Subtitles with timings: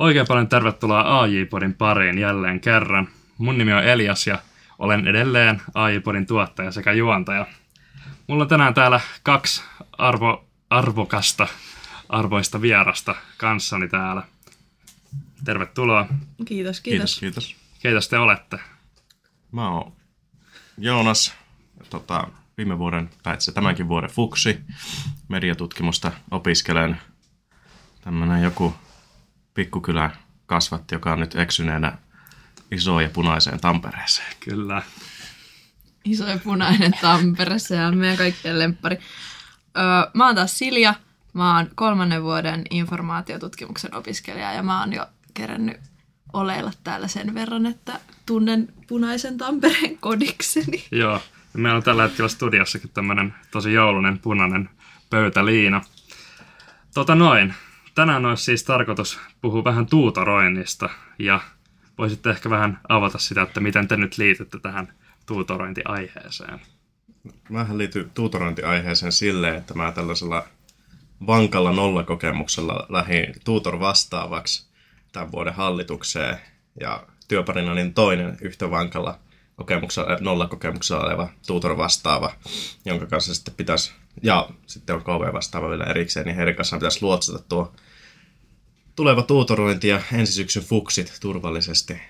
[0.00, 3.08] Oikein paljon tervetuloa AJ-podin pariin jälleen kerran.
[3.38, 4.38] Mun nimi on Elias ja
[4.78, 7.46] olen edelleen AJ-podin tuottaja sekä juontaja.
[8.26, 9.62] Mulla on tänään täällä kaksi
[9.98, 11.46] arvo, arvokasta,
[12.08, 14.22] arvoista vierasta kanssani täällä.
[15.44, 16.06] Tervetuloa.
[16.44, 17.20] Kiitos, kiitos.
[17.20, 17.56] Kiitos, kiitos.
[17.82, 18.58] Keitä te olette?
[19.52, 19.92] Mä oon
[20.78, 21.34] Joonas,
[21.90, 24.60] tota, viime vuoden, tai itse tämänkin vuoden fuksi.
[25.28, 27.00] Mediatutkimusta opiskelen.
[28.00, 28.74] Tämmönen joku
[29.54, 30.10] pikkukylä
[30.46, 31.98] kasvatti, joka on nyt eksyneenä
[32.70, 34.32] isoon ja punaiseen Tampereeseen.
[34.40, 34.82] Kyllä.
[36.04, 38.98] Iso ja punainen Tampereessa ja meidän kaikkien lemppari.
[39.76, 40.94] Öö, mä oon taas Silja.
[41.32, 45.76] Mä oon kolmannen vuoden informaatiotutkimuksen opiskelija ja mä oon jo kerännyt
[46.32, 50.84] oleilla täällä sen verran, että tunnen punaisen Tampereen kodikseni.
[50.90, 51.22] Joo.
[51.52, 54.70] Meillä on tällä hetkellä studiossakin tämmönen tosi joulunen punainen
[55.10, 55.82] pöytäliina.
[56.94, 57.54] Tota noin.
[58.00, 61.40] Tänään olisi siis tarkoitus puhua vähän tuutoroinnista ja
[61.98, 64.92] voisitte ehkä vähän avata sitä, että miten te nyt liitytte tähän
[65.26, 66.60] tuutorointiaiheeseen.
[67.48, 70.44] Mähän liityn tuutorointiaiheeseen silleen, että mä tällaisella
[71.26, 74.66] vankalla nollakokemuksella lähdin tuutor vastaavaksi
[75.12, 76.38] tämän vuoden hallitukseen.
[76.80, 79.18] Ja työparina niin toinen yhtä vankalla
[79.56, 82.32] kokemuksella, nollakokemuksella oleva tuutor vastaava,
[82.84, 87.02] jonka kanssa sitten pitäisi, ja sitten on KV vastaava vielä erikseen, niin heidän kanssaan pitäisi
[87.02, 87.72] luotsata tuo
[89.00, 92.02] tuleva tuutorointi ja ensi syksyn fuksit turvallisesti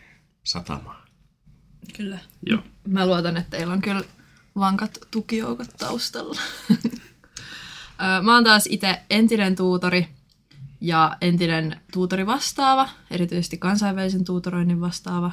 [0.43, 1.09] satamaan.
[1.97, 2.19] Kyllä.
[2.47, 2.63] Joo.
[2.89, 4.03] Mä luotan, että teillä on kyllä
[4.57, 6.41] vankat tukijoukot taustalla.
[8.23, 10.09] Mä oon taas itse entinen tuutori
[10.81, 15.33] ja entinen tuutori vastaava, erityisesti kansainvälisen tuutoroinnin vastaava.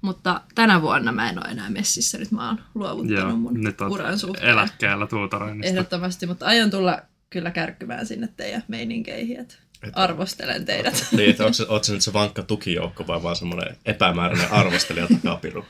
[0.00, 3.80] Mutta tänä vuonna mä en ole enää messissä, nyt mä oon luovuttanut Joo, mun nyt
[3.80, 4.48] uran suhteen.
[4.48, 5.70] eläkkeellä tuutoroinnista.
[5.70, 9.54] Ehdottomasti, mutta aion tulla kyllä kärkkymään sinne teidän meininkeihin, että
[9.94, 11.06] arvostelen teidät.
[11.16, 15.06] Niin, että onko, se- oot se nyt se vankka tukijoukko vai vaan semmoinen epämääräinen arvostelija
[15.06, 15.64] takapiru?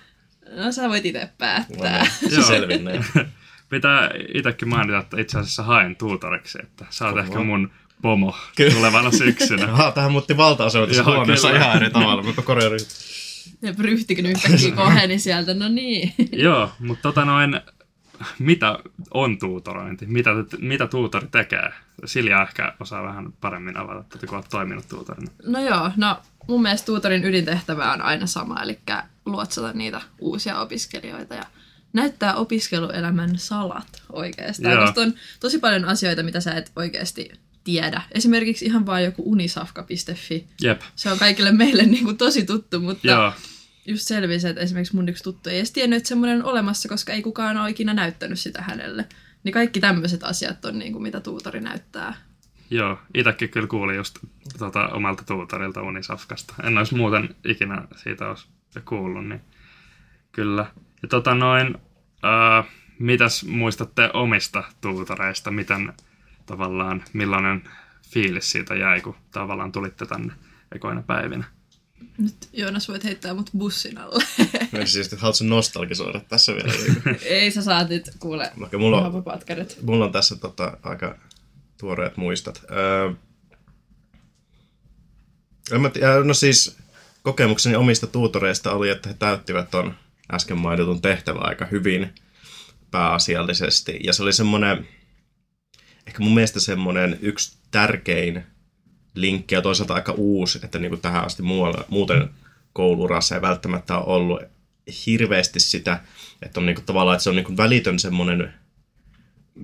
[0.57, 2.05] No sä voit itse päättää.
[2.29, 2.47] Se Joo.
[2.47, 3.01] selvinnee.
[3.71, 7.71] Pitää itsekin mainita, että itse asiassa haen tuutoriksi, että sä oot ehkä mun
[8.03, 8.75] pomo Kyllä.
[8.75, 9.65] tulevana syksynä.
[9.73, 10.35] Aha, tähän muutti
[11.05, 11.61] huoneessa kyllä.
[11.61, 12.71] ihan eri tavalla, mutta korjaa
[13.63, 16.15] Ja ryhtikin yhtäkkiä koheni sieltä, no niin.
[16.33, 17.61] Joo, mutta tota noin,
[18.39, 18.79] mitä
[19.11, 20.07] on tuutorointi?
[20.07, 21.73] Mitä, mitä tuutori tekee?
[22.05, 25.31] Silja ehkä osaa vähän paremmin avata, että kun olet toiminut tuutorina.
[25.47, 26.19] No joo, no
[26.49, 28.79] mun mielestä tuutorin ydintehtävä on aina sama, eli
[29.27, 31.45] luotsata niitä uusia opiskelijoita ja
[31.93, 34.75] näyttää opiskeluelämän salat oikeastaan.
[34.75, 34.87] Joo.
[34.87, 37.31] Koska on tosi paljon asioita, mitä sä et oikeasti
[37.65, 38.03] tiedä.
[38.13, 40.47] Esimerkiksi ihan vaan joku unisafka.fi.
[40.63, 43.33] Jep, Se on kaikille meille niin kuin tosi tuttu, mutta joo,
[43.87, 47.13] just selvisi, että esimerkiksi mun yksi tuttu ei edes tiennyt, että semmoinen on olemassa, koska
[47.13, 49.05] ei kukaan ole ikinä näyttänyt sitä hänelle.
[49.45, 52.15] Niin kaikki tämmöiset asiat on niin kuin, mitä tuutori näyttää.
[52.71, 52.99] joo.
[53.15, 54.19] Itäkin kyllä kuulin just
[54.59, 56.55] tota, omalta tuutorilta Unisafkasta.
[56.63, 58.49] En olisi muuten ikinä siitä olisi
[58.85, 59.41] kuullut, niin
[60.33, 60.67] kyllä.
[61.03, 61.75] Ja tota noin,
[62.23, 62.65] ää,
[62.99, 65.51] mitäs muistatte omista tuutoreista?
[65.51, 65.93] Miten
[66.47, 67.63] tavallaan, millainen
[68.11, 70.33] fiilis siitä jäi, kun tavallaan tulitte tänne
[70.73, 71.56] ekoina päivinä?
[72.19, 74.25] Nyt Joonas voit heittää mut bussin alle.
[74.73, 76.73] Mä siis, että haluatko nostalgisoida tässä vielä?
[77.23, 79.25] ei sä saat nyt kuule Vaikka mulla on,
[79.83, 81.19] mulla on tässä tota, aika
[81.81, 82.63] tuoreet muistat.
[82.71, 83.13] Öö,
[85.73, 86.77] en mä tiedä, no siis
[87.23, 89.95] kokemukseni omista tuutoreista oli, että he täyttivät ton
[90.33, 92.15] äsken mainitun tehtävän aika hyvin
[92.91, 94.01] pääasiallisesti.
[94.05, 94.89] Ja se oli semmoinen,
[96.07, 98.47] ehkä mun mielestä semmoinen yksi tärkein
[99.17, 102.31] linkki ja toisaalta aika uusi, että niin kuin tähän asti muualla, muuten
[102.73, 104.41] koulurassa ei välttämättä ole ollut
[105.07, 106.01] hirveästi sitä,
[106.43, 108.55] että on niin kuin tavallaan, että se on niin kuin välitön semmoinen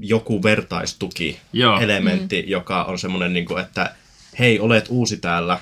[0.01, 1.81] joku vertaistuki Joo.
[1.81, 2.49] elementti, mm.
[2.49, 3.95] joka on semmoinen, niin kuin, että
[4.39, 5.59] hei, olet uusi täällä,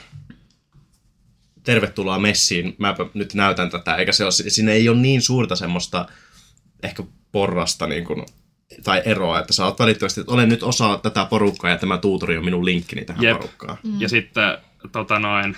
[1.62, 6.08] tervetuloa messiin, mä nyt näytän tätä, eikä se ole, siinä ei ole niin suurta semmoista
[6.82, 7.02] ehkä
[7.32, 8.26] porrasta niin kuin,
[8.84, 12.36] tai eroa, että sä oot välittömästi, että olen nyt osa tätä porukkaa ja tämä tuutori
[12.36, 13.36] on minun linkkini tähän Jep.
[13.36, 13.78] porukkaan.
[13.98, 14.58] Ja sitten
[14.92, 15.56] tota noin,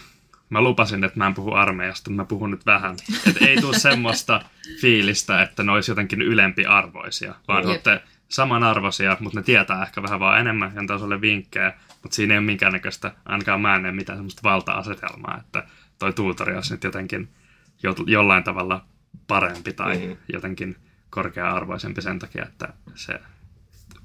[0.50, 2.96] mä lupasin, että mä en puhu armeijasta, mä puhun nyt vähän.
[3.28, 4.40] Että ei tule semmoista
[4.80, 7.68] fiilistä, että ne olisi jotenkin ylempiarvoisia, vaan Jep.
[7.70, 11.72] olette samanarvoisia, mutta ne tietää ehkä vähän vaan enemmän ja antaa sulle vinkkejä,
[12.02, 15.64] mutta siinä ei ole minkäännäköistä, ainakaan mä en näe mitään semmoista valta-asetelmaa, että
[15.98, 17.28] toi tuutori olisi nyt jotenkin
[17.82, 18.84] jo, jollain tavalla
[19.26, 20.12] parempi tai Mhm.
[20.32, 20.76] jotenkin
[21.12, 23.20] korkea-arvoisempi sen takia, että se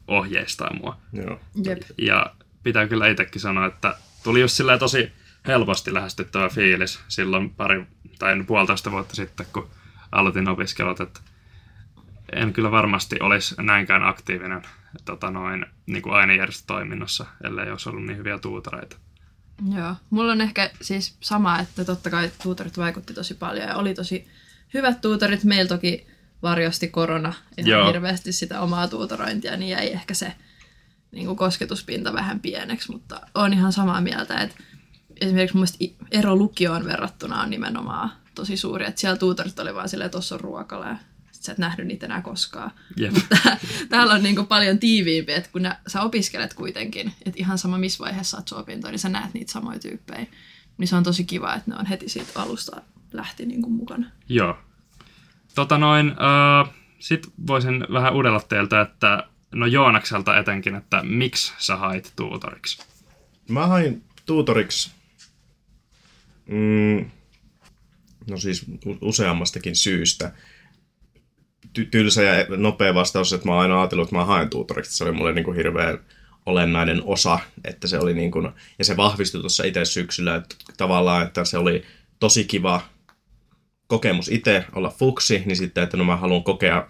[0.08, 0.98] ohjeistaa mua.
[1.14, 1.40] Joo.
[1.64, 1.82] Jep.
[1.98, 5.12] Ja pitää kyllä itsekin sanoa, että tuli just silleen tosi
[5.48, 7.88] helposti lähestyttävä fiilis silloin pari
[8.20, 9.70] tai puolitoista vuotta sitten, kun
[10.12, 11.20] aloitin opiskelut, että
[12.34, 14.62] en kyllä varmasti olisi näinkään aktiivinen
[15.06, 18.98] tota noin, niin kuin ainejärjestötoiminnassa, ellei olisi ollut niin hyviä tuutoreita.
[19.76, 23.94] Joo, mulla on ehkä siis sama, että totta kai tuutorit vaikutti tosi paljon ja oli
[23.94, 24.28] tosi
[24.74, 25.44] hyvät tuutorit.
[25.44, 26.08] Meillä toki
[26.42, 27.88] varjosti korona ihan Joo.
[27.88, 30.34] hirveästi sitä omaa tuutorointia, niin jäi ehkä se
[31.12, 34.56] niin kuin kosketuspinta vähän pieneksi, mutta on ihan samaa mieltä, että
[35.22, 35.68] esimerkiksi mun
[36.12, 40.36] ero lukioon verrattuna on nimenomaan tosi suuri, että siellä tuutorit oli vaan silleen, että tuossa
[40.36, 40.96] on ruokala ja
[41.32, 42.72] sit sä et nähnyt niitä enää koskaan.
[43.30, 43.58] Tää-
[43.90, 48.04] Täällä on niinku paljon tiiviimpi, että kun nä, sä opiskelet kuitenkin, että ihan sama missä
[48.04, 50.26] vaiheessa sun opintoja, niin sä näet niitä samoja tyyppejä.
[50.78, 52.82] Niin se on tosi kiva, että ne on heti siitä alusta
[53.14, 54.12] lähti niinku mukana.
[54.30, 54.58] Joo.
[55.58, 61.76] Tota noin, äh, sit voisin vähän uudella teiltä, että no Joonakselta etenkin, että miksi sä
[61.76, 62.84] hait tuutoriksi?
[63.50, 64.92] Mä hain tuutoriksi,
[66.46, 67.12] mm,
[68.30, 68.66] no siis
[69.02, 70.32] useammastakin syystä.
[71.80, 74.98] Ty- tylsä ja nopea vastaus, että mä oon aina ajatellut, että mä haen tuutoriksi.
[74.98, 76.00] Se oli mulle niin kuin hirveän
[76.46, 78.50] olennainen osa, että se oli niin kuin,
[78.80, 81.84] ja se vahvistui tuossa itse syksyllä, että tavallaan, että se oli
[82.20, 82.82] tosi kiva
[83.88, 86.90] kokemus itse olla fuksi, niin sitten, että no mä haluan kokea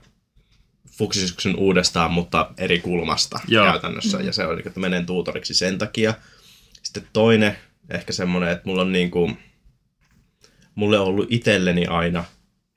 [0.98, 3.66] fuksisyksyn uudestaan, mutta eri kulmasta Joo.
[3.66, 4.18] käytännössä.
[4.18, 6.14] Ja se oli, että menen tuutoriksi sen takia.
[6.84, 7.58] Sitten toinen,
[7.90, 9.38] ehkä semmoinen, että mulla on niin kuin,
[10.76, 12.24] mulle on ollut itselleni aina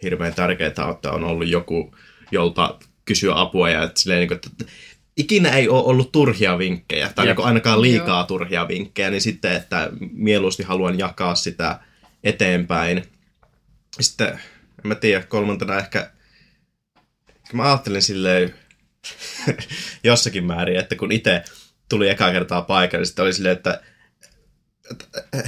[0.03, 1.95] hirveän tärkeää, että on ollut joku,
[2.31, 4.73] jolta kysyä apua ja että, silleen, niin kuin, että
[5.17, 7.37] ikinä ei ole ollut turhia vinkkejä, tai Jep.
[7.37, 8.27] niin ainakaan liikaa Joo.
[8.27, 11.81] turhia vinkkejä, niin sitten, että mieluusti haluan jakaa sitä
[12.25, 13.03] eteenpäin.
[14.01, 14.39] Sitten, en
[14.85, 16.11] mä tiedä, kolmantena ehkä,
[17.53, 18.55] mä ajattelin silleen
[20.05, 21.43] jossakin määrin, että kun itse
[21.89, 23.81] tuli eka kertaa paikalle, niin sitten oli silleen, että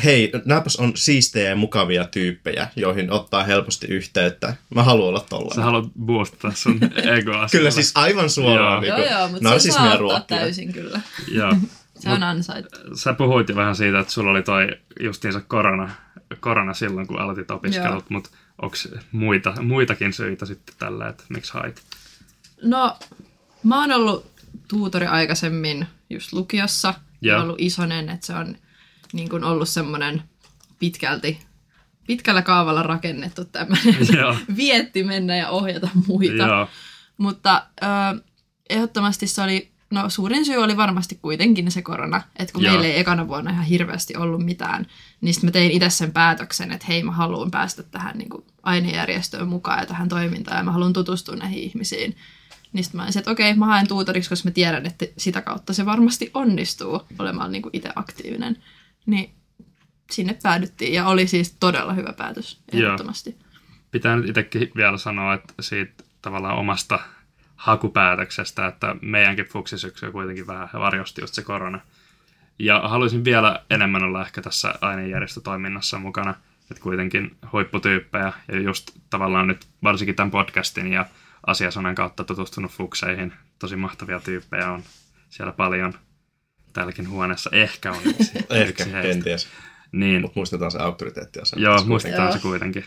[0.05, 4.55] hei, nääpäs on siistejä ja mukavia tyyppejä, joihin ottaa helposti yhteyttä.
[4.75, 5.65] Mä haluan olla Sä tollainen.
[5.65, 6.81] haluat boostata sun
[7.19, 7.49] egoa.
[7.51, 8.85] Kyllä siis aivan suoraan.
[8.85, 8.97] Joo.
[8.99, 11.01] Niin joo, joo, mutta se narsismia saa täysin kyllä.
[11.29, 11.53] Joo.
[11.99, 12.97] Se on ansaittu.
[12.97, 14.67] Sä puhuit jo vähän siitä, että sulla oli toi
[15.01, 15.91] justiinsa korona,
[16.41, 18.31] korona silloin, kun aloitit opiskelut, mutta
[18.63, 18.77] onko
[19.13, 21.83] muita, muitakin syitä sitten tällä, että miksi hait?
[22.63, 22.99] No,
[23.63, 24.33] mä oon ollut
[24.69, 26.95] tuutori aikaisemmin just lukiossa.
[27.21, 27.37] Joo.
[27.37, 28.57] Ja ollut isonen, että se on
[29.13, 30.23] niin kuin ollut semmoinen
[30.79, 31.41] pitkälti,
[32.07, 33.97] pitkällä kaavalla rakennettu tämmöinen
[34.57, 36.43] vietti mennä ja ohjata muita.
[36.43, 36.69] Joo,
[37.17, 38.23] Mutta ö,
[38.71, 42.23] ehdottomasti se oli, no suurin syy oli varmasti kuitenkin se korona.
[42.37, 42.73] Että kun Joo.
[42.73, 44.87] meillä ei ekana vuonna ihan hirveästi ollut mitään,
[45.23, 48.45] niin sitten mä tein itse sen päätöksen, että hei mä haluan päästä tähän niin kuin
[48.63, 52.17] ainejärjestöön mukaan ja tähän toimintaan ja mä haluan tutustua näihin ihmisiin.
[52.73, 55.73] Niin sitten mä olisin, että okei, mä haen tuutoriksi, koska mä tiedän, että sitä kautta
[55.73, 58.63] se varmasti onnistuu olemaan niin kuin itse aktiivinen.
[59.07, 59.35] Niin
[60.11, 62.83] sinne päädyttiin ja oli siis todella hyvä päätös, Joo.
[62.83, 63.39] ehdottomasti.
[63.91, 66.99] pitää nyt itsekin vielä sanoa, että siitä tavallaan omasta
[67.57, 71.81] hakupäätöksestä, että meidänkin fuksisyksy kuitenkin vähän varjosti just se korona.
[72.59, 76.35] Ja haluaisin vielä enemmän olla ehkä tässä ainejärjestötoiminnassa mukana,
[76.71, 81.07] että kuitenkin huipputyyppejä ja just tavallaan nyt varsinkin tämän podcastin ja
[81.47, 83.33] asiasanan kautta tutustunut fukseihin.
[83.59, 84.83] Tosi mahtavia tyyppejä on
[85.31, 85.95] siellä paljon.
[86.73, 89.49] Täälläkin huoneessa ehkä on yksi, Ehkä, yksi kenties.
[89.93, 91.39] Niin, Mutta muistetaan se auktoriteetti.
[91.57, 92.33] joo, muistetaan Joo.
[92.33, 92.85] se kuitenkin.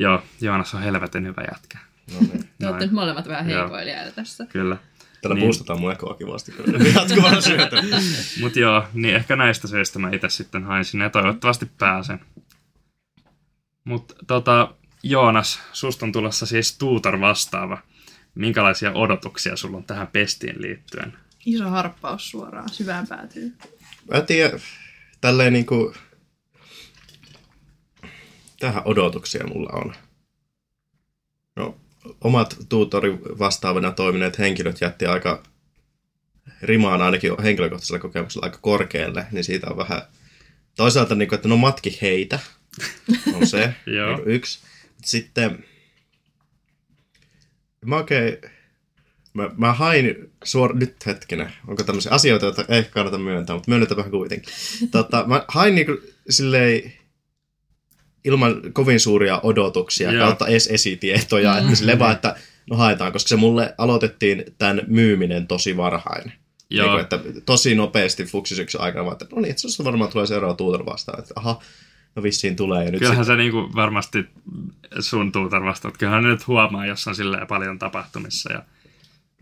[0.00, 1.78] Joo, Joonas on helvetin hyvä jätkä.
[2.14, 2.48] No niin.
[2.58, 4.46] Te olette nyt molemmat vähän heikoilijoita tässä.
[4.46, 4.76] Kyllä.
[5.22, 5.44] Tällä Niin.
[5.44, 6.52] boostataan mun ekoa kivasti.
[6.52, 6.78] kyllä.
[6.94, 7.76] Jatkuvalla syötä.
[8.40, 12.20] Mutta joo, niin ehkä näistä syistä mä itse sitten hain sinne ja toivottavasti pääsen.
[13.84, 17.78] Mutta tota, Joonas, susta on tulossa siis tuutor vastaava.
[18.34, 21.12] Minkälaisia odotuksia sulla on tähän pestiin liittyen?
[21.46, 23.56] Iso harppaus suoraan, syvään päätyy.
[24.10, 24.58] Mä en tiedä,
[25.20, 25.94] tälleen niinku...
[28.60, 29.94] Tähän odotuksia mulla on.
[31.56, 31.76] No,
[32.20, 35.42] omat tuutori vastaavana toimineet henkilöt jätti aika
[36.62, 40.02] rimaan ainakin henkilökohtaisella kokemuksella aika korkealle, niin siitä on vähän...
[40.76, 42.38] Toisaalta, niin kuin, että no matki heitä,
[43.34, 44.08] on se Joo.
[44.08, 44.58] niin kuin yksi.
[45.04, 45.64] Sitten
[47.86, 48.36] mä oikein...
[49.34, 50.76] Mä, mä hain suor...
[50.76, 54.54] Nyt hetkinen, onko tämmöisiä asioita, joita ei kannata myöntää, mutta myönnetäänpä kuitenkin.
[54.90, 55.98] tota, mä hain niinku
[56.30, 56.92] silleen
[58.24, 60.26] ilman kovin suuria odotuksia Joo.
[60.26, 62.36] kautta edes esitietoja, että silleen vaan, että
[62.70, 66.32] no haetaan, koska se mulle aloitettiin tämän myyminen tosi varhain.
[66.70, 66.86] Joo.
[66.86, 70.26] Niin kuin, että tosi nopeasti fuksisyksyn aikana, vaan, että no niin, että se varmaan tulee
[70.26, 71.60] seuraava tuutor vastaan, että aha,
[72.14, 72.84] no vissiin tulee.
[72.84, 74.24] Ja nyt Kyllähän se niinku varmasti
[75.00, 75.98] sun tuutor vastaat.
[75.98, 78.62] Kyllähän ne nyt huomaa, jos on silleen paljon tapahtumissa ja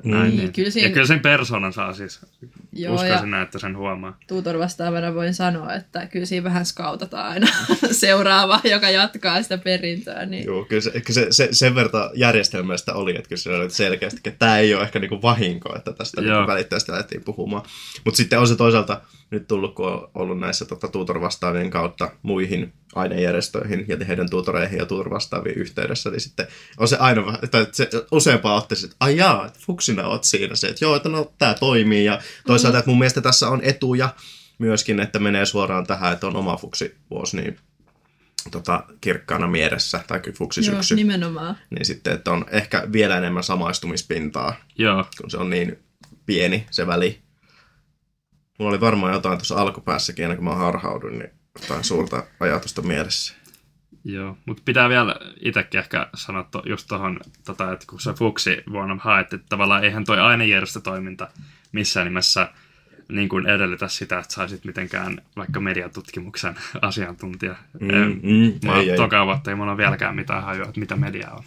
[0.05, 0.37] näin.
[0.37, 2.21] Niin, kyllä siinä- Ja kyllä sen persoonan saa siis.
[2.73, 4.19] Joo, Uskoisin näin, että sen huomaa.
[4.29, 7.47] tuutor vastaavana voin sanoa, että kyllä siinä vähän skautataan aina
[7.91, 10.27] seuraava, joka jatkaa sitä perintöä.
[10.27, 10.45] Niin...
[10.45, 14.21] Joo, kyllä se, kyllä se, se, sen verran järjestelmästä oli, että kyllä se oli selkeästi,
[14.25, 17.63] että tämä ei ole ehkä niinku vahinko, että tästä niinku välittävästi lähdettiin puhumaan.
[18.05, 22.73] Mutta sitten on se toisaalta, nyt tullut, kun on ollut näissä tota, tutor-vastaavien kautta muihin
[22.95, 26.47] ainejärjestöihin ja heidän tutoreihin ja tutor-vastaaviin yhteydessä, niin sitten
[26.79, 30.69] on se aina, tai se useampaa ottaisi, että ai jaa, että fuksina oot siinä se,
[30.69, 34.15] että joo, että no tämä toimii ja toisaalta, että mun mielestä tässä on etuja
[34.59, 37.59] myöskin, että menee suoraan tähän, että on oma fuksivuosi niin
[38.51, 41.57] tota, kirkkaana mielessä, tai Joo, fuksisyksy, nimenomaan.
[41.71, 45.79] niin sitten, että on ehkä vielä enemmän samaistumispintaa Joo, kun se on niin
[46.27, 47.28] pieni se väli.
[48.59, 51.31] Mulla oli varmaan jotain tuossa alkupäässäkin, ennen kuin mä harhauduin, niin
[51.63, 53.35] jotain suurta ajatusta mielessä.
[54.05, 58.63] Joo, mutta pitää vielä itsekin ehkä sanoa to, just tuohon, tota, että kun se fuksi
[58.73, 61.29] vuonna haet, että tavallaan eihän toi ainejärjestötoiminta
[61.73, 62.49] missään nimessä
[63.09, 67.55] niin kuin edellytä sitä, että saisit mitenkään vaikka mediatutkimuksen asiantuntija.
[67.81, 67.89] Mm,
[68.23, 68.97] mm, Mä ei, ei.
[68.97, 71.45] toka vuotta ei mulla vieläkään mitään hajua, että mitä media on.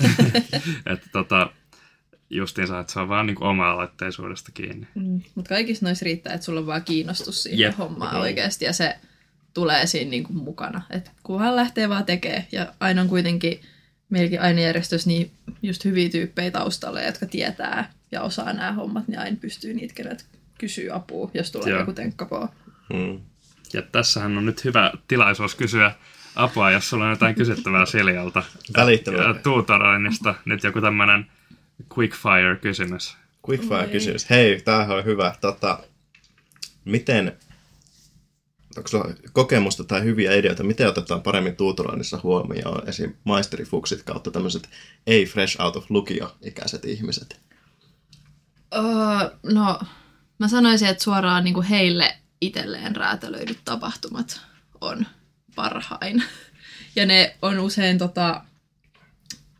[0.92, 1.50] että tota,
[2.30, 4.86] justiinsa, että se on vaan niin kuin oma-aloitteisuudesta kiinni.
[4.94, 5.20] Mm.
[5.34, 7.78] Mutta kaikissa noissa riittää, että sulla on vaan kiinnostus siihen Jep.
[7.78, 8.22] hommaan Joo.
[8.22, 8.96] oikeasti ja se
[9.54, 10.82] tulee siinä niinku mukana.
[10.90, 13.60] Et kunhan lähtee vaan tekee ja aina on kuitenkin
[14.10, 15.30] meilläkin ainejärjestössä niin
[15.62, 20.26] just hyviä tyyppejä taustalla, jotka tietää ja osaa nämä hommat, niin aina pystyy niitä, kenet
[20.58, 21.80] kysyy apua, jos tulee Joo.
[21.80, 22.48] joku tenkkapoo.
[22.92, 23.20] Mm.
[23.72, 25.92] Ja tässähän on nyt hyvä tilaisuus kysyä
[26.36, 28.42] apua, jos sulla on jotain kysyttävää Siljalta.
[28.76, 29.26] Välittömästi.
[29.26, 31.26] Ja tuutoroinnista nyt joku tämmönen
[31.98, 33.16] quickfire-kysymys.
[33.48, 34.30] Quickfire-kysymys.
[34.30, 35.34] Hei, tämähän on hyvä.
[35.40, 35.78] Tota,
[36.84, 37.36] miten,
[38.76, 43.14] onko sulla kokemusta tai hyviä ideoita, miten otetaan paremmin tuutoroinnissa huomioon esim.
[43.24, 44.68] maisterifuksit kautta tämmöiset
[45.06, 47.40] ei fresh out of lukio-ikäiset ihmiset?
[48.74, 48.82] Öö,
[49.42, 49.80] no,
[50.38, 54.40] mä sanoisin, että suoraan niin kuin heille itselleen räätälöidyt tapahtumat
[54.80, 55.06] on
[55.54, 56.22] parhain.
[56.96, 58.44] Ja ne on usein tota,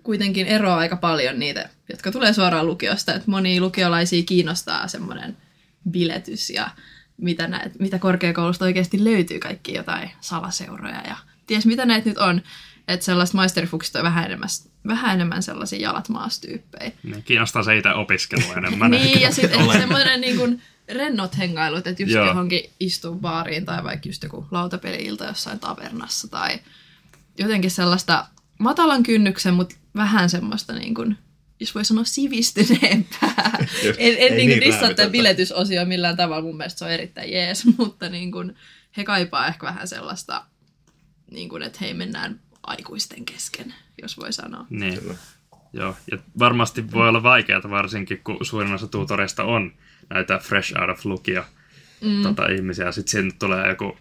[0.09, 3.15] kuitenkin eroa aika paljon niitä, jotka tulee suoraan lukiosta.
[3.15, 5.37] Että monia lukiolaisia kiinnostaa semmoinen
[5.91, 6.71] biletys ja
[7.17, 12.43] mitä, näet, mitä korkeakoulusta oikeasti löytyy kaikki jotain salaseuroja ja ties mitä näitä nyt on.
[12.89, 14.49] Että sellaiset maisterifuksit on vähän enemmän,
[14.87, 16.93] vähän enemmän sellaisia jalat maastyyppejä.
[17.03, 18.91] Niin kiinnostaa se itse opiskelu enemmän.
[18.91, 22.27] Niin, ja sitten semmoinen niin kuin rennot hengailut, että just Joo.
[22.27, 26.59] johonkin istuu baariin tai vaikka just joku lautapeli-ilta jossain tavernassa tai
[27.39, 28.27] jotenkin sellaista
[28.59, 31.19] matalan kynnyksen, mutta vähän semmoista niin kuin,
[31.61, 33.59] jos voi sanoa sivistyneempää.
[33.99, 37.33] En en niin niin kuin dissaa tätä biletysosio millään tavalla, mun mielestä se on erittäin
[37.33, 38.57] jees, mutta niin kuin,
[38.97, 40.45] he kaipaa ehkä vähän sellaista,
[41.31, 44.67] niin kuin, että hei mennään aikuisten kesken, jos voi sanoa.
[44.71, 45.01] Niin.
[45.01, 45.15] Kyllä.
[45.73, 49.73] Joo, ja varmasti voi olla vaikeaa, varsinkin kun suurin osa tutoreista on
[50.11, 51.45] näitä fresh out of lukio
[52.01, 52.23] mm.
[52.23, 52.93] tota, ihmisiä.
[52.93, 53.99] Sitten sinne tulee joku,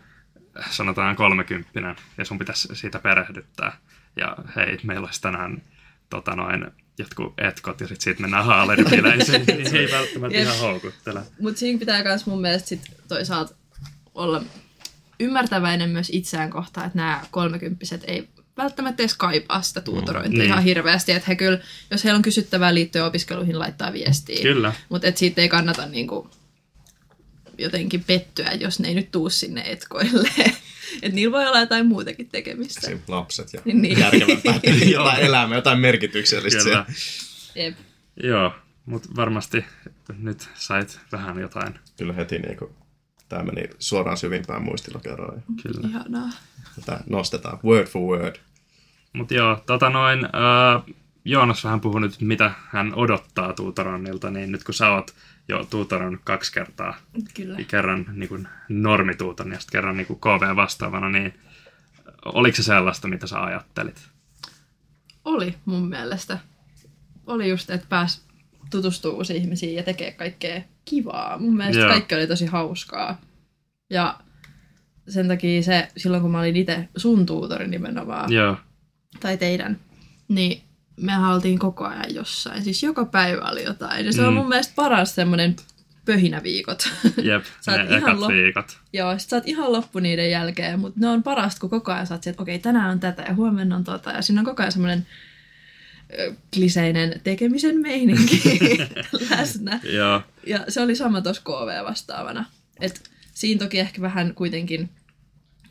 [0.70, 3.78] sanotaan kolmekymppinen, ja sun pitäisi siitä perehdyttää.
[4.16, 5.62] Ja hei, meillä olisi tänään
[6.10, 6.66] tota noin,
[7.00, 10.48] jotkut etkot, ja sitten siitä mennään haaleribileisiin, niin ei välttämättä Jep.
[10.48, 11.22] ihan houkuttele.
[11.40, 13.54] Mutta siinä pitää myös mun mielestä sit toisaalta
[14.16, 14.44] olla
[15.20, 20.40] ymmärtäväinen myös itseään kohtaan, että nämä kolmekymppiset ei välttämättä edes kaipaa sitä tuutorointia Niin.
[20.40, 20.48] niin.
[20.52, 21.12] ihan hirveästi.
[21.12, 21.60] Että he kyllä,
[21.92, 24.42] jos heillä on kysyttävää liittyen opiskeluihin, laittaa viestiä.
[24.42, 24.74] Kyllä.
[24.90, 26.30] Mutta siitä ei kannata niinku
[27.58, 30.30] jotenkin pettyä, jos ne ei nyt tuu sinne etkoille.
[31.02, 32.88] Että niillä voi olla jotain muutakin tekemistä.
[32.88, 33.00] Esim.
[33.08, 34.00] lapset ja Niin.
[34.00, 34.60] järkevämpää
[34.92, 35.04] Joo.
[35.06, 36.64] tai elämä, jotain merkityksellistä.
[36.64, 36.86] Kyllä.
[37.56, 37.78] Jep.
[38.24, 38.54] Joo,
[38.86, 39.66] mutta varmasti
[40.18, 41.80] nyt sait vähän jotain.
[41.98, 42.72] Kyllä heti niin kuin,
[43.30, 45.44] tämä meni suoraan syvimpään muistilokeroon.
[45.64, 45.90] Kyllä.
[45.90, 46.30] Ihanaa.
[46.76, 48.36] Tätä nostetaan word for word.
[49.14, 54.64] Mutta joo, tota noin, äh, Joonas vähän puhui nyt, mitä hän odottaa tuutorannilta, niin nyt
[54.64, 55.14] kun sä oot
[55.48, 56.98] jo tuutorannut kaksi kertaa,
[57.34, 57.58] Kyllä.
[57.68, 61.34] kerran niin kuin normituuton ja sitten kerran niin kuin KV-vastaavana, niin
[62.26, 64.10] oliko se sellaista, mitä sä ajattelit?
[65.26, 66.40] Oli mun mielestä.
[67.26, 68.26] Oli just, että pääs
[68.72, 71.38] tutustuu uusiin ihmisiin ja tekee kaikkea kivaa.
[71.38, 71.82] Mun mielestä.
[71.82, 71.90] Joo.
[71.90, 73.22] kaikki oli tosi hauskaa.
[73.90, 74.20] Ja
[75.08, 78.58] sen takia se, silloin kun mä olin itse sun tuutori nimenomaan, Joo,
[79.20, 79.80] tai teidän,
[80.28, 80.62] niin
[80.98, 82.64] mehän oltiin koko ajan jossain.
[82.64, 84.06] Siis joka päivä oli jotain.
[84.06, 84.38] Ja se on Mm.
[84.38, 85.56] mun mielestä paras semmoinen
[86.06, 86.90] pöhinäviikot.
[87.24, 88.78] jep, Sä ne ihan ekat lop- viikot.
[88.94, 92.08] Joo, sit sä oot ihan loppu niiden jälkeen, mutta ne on parasta, kun koko ajan
[92.08, 94.12] sä oot että okei, tänään on tätä ja huomenna on tota.
[94.12, 95.08] Ja siinä on koko ajan semmoinen
[96.54, 98.42] kliseinen tekemisen meininki
[99.30, 99.80] läsnä.
[99.84, 102.46] Joo, Ja se oli sama tuossa KV-vastaavana.
[102.82, 104.90] Et siinä toki ehkä vähän kuitenkin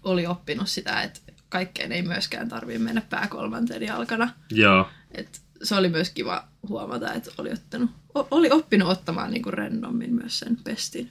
[0.04, 1.20] oli oppinut sitä, että
[1.56, 4.28] kaikkeen ei myöskään tarvitse mennä pääkolmanteen jalkana.
[4.50, 10.14] joo, Et se oli myös kiva huomata, että oli, ottanut, oli oppinut ottamaan niinku rennommin
[10.14, 11.10] myös sen pestin.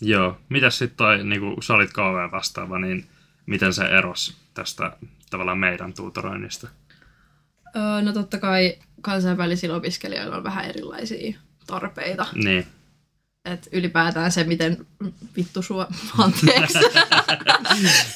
[0.00, 0.38] joo.
[0.48, 3.06] Mitäs sitten toi, niin kuin sä olit KV-vastaava, niin
[3.46, 4.96] miten se erosi tästä
[5.30, 6.68] tavallaan meidän tuutoroinnista?
[7.76, 12.26] Öö, no totta kai kansainvälisillä opiskelijoilla on vähän erilaisia tarpeita.
[12.34, 12.66] Niin,
[13.46, 14.86] että ylipäätään se, miten
[15.36, 15.88] vittu sua,
[16.18, 16.78] anteeksi,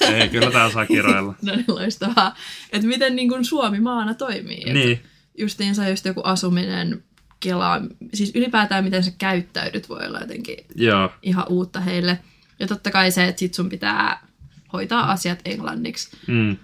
[0.15, 1.35] Ei, kyllä tää saa kiroilla.
[1.43, 2.37] no niin loistavaa,
[2.73, 4.63] että miten niin kuin Suomi maana toimii.
[4.67, 5.03] Et niin,
[5.39, 7.05] Justiinsa just joku asuminen,
[7.41, 7.81] kela,
[8.15, 12.19] siis ylipäätään miten sä käyttäydyt voi olla jotenkin joo, ihan uutta heille.
[12.59, 14.27] Ja totta kai se, että sit sun pitää
[14.73, 16.57] hoitaa asiat englanniksi, mm,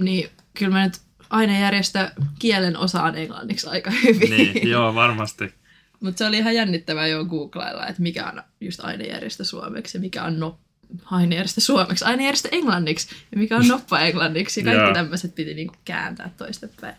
[0.00, 4.30] niin kyllä mä nyt ainejärjestö kielen osaan englanniksi aika hyvin.
[4.30, 5.54] niin, joo, varmasti.
[6.00, 10.24] Mutta se oli ihan jännittävää jo googlailla, että mikä on just ainejärjestö suomeksi ja mikä
[10.24, 10.58] on no,
[11.04, 14.60] ainejärjestö suomeksi, ainejärjestö englanniksi ja mikä on noppa englanniksi.
[14.60, 16.94] Ja kaikki tämmöiset piti niinku kääntää toistepäin.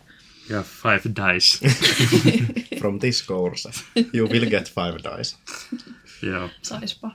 [0.50, 1.68] Ja five dice.
[2.80, 3.70] From this course,
[4.14, 5.36] you will get five dice.
[6.22, 6.50] joo.
[6.62, 7.10] Saispa.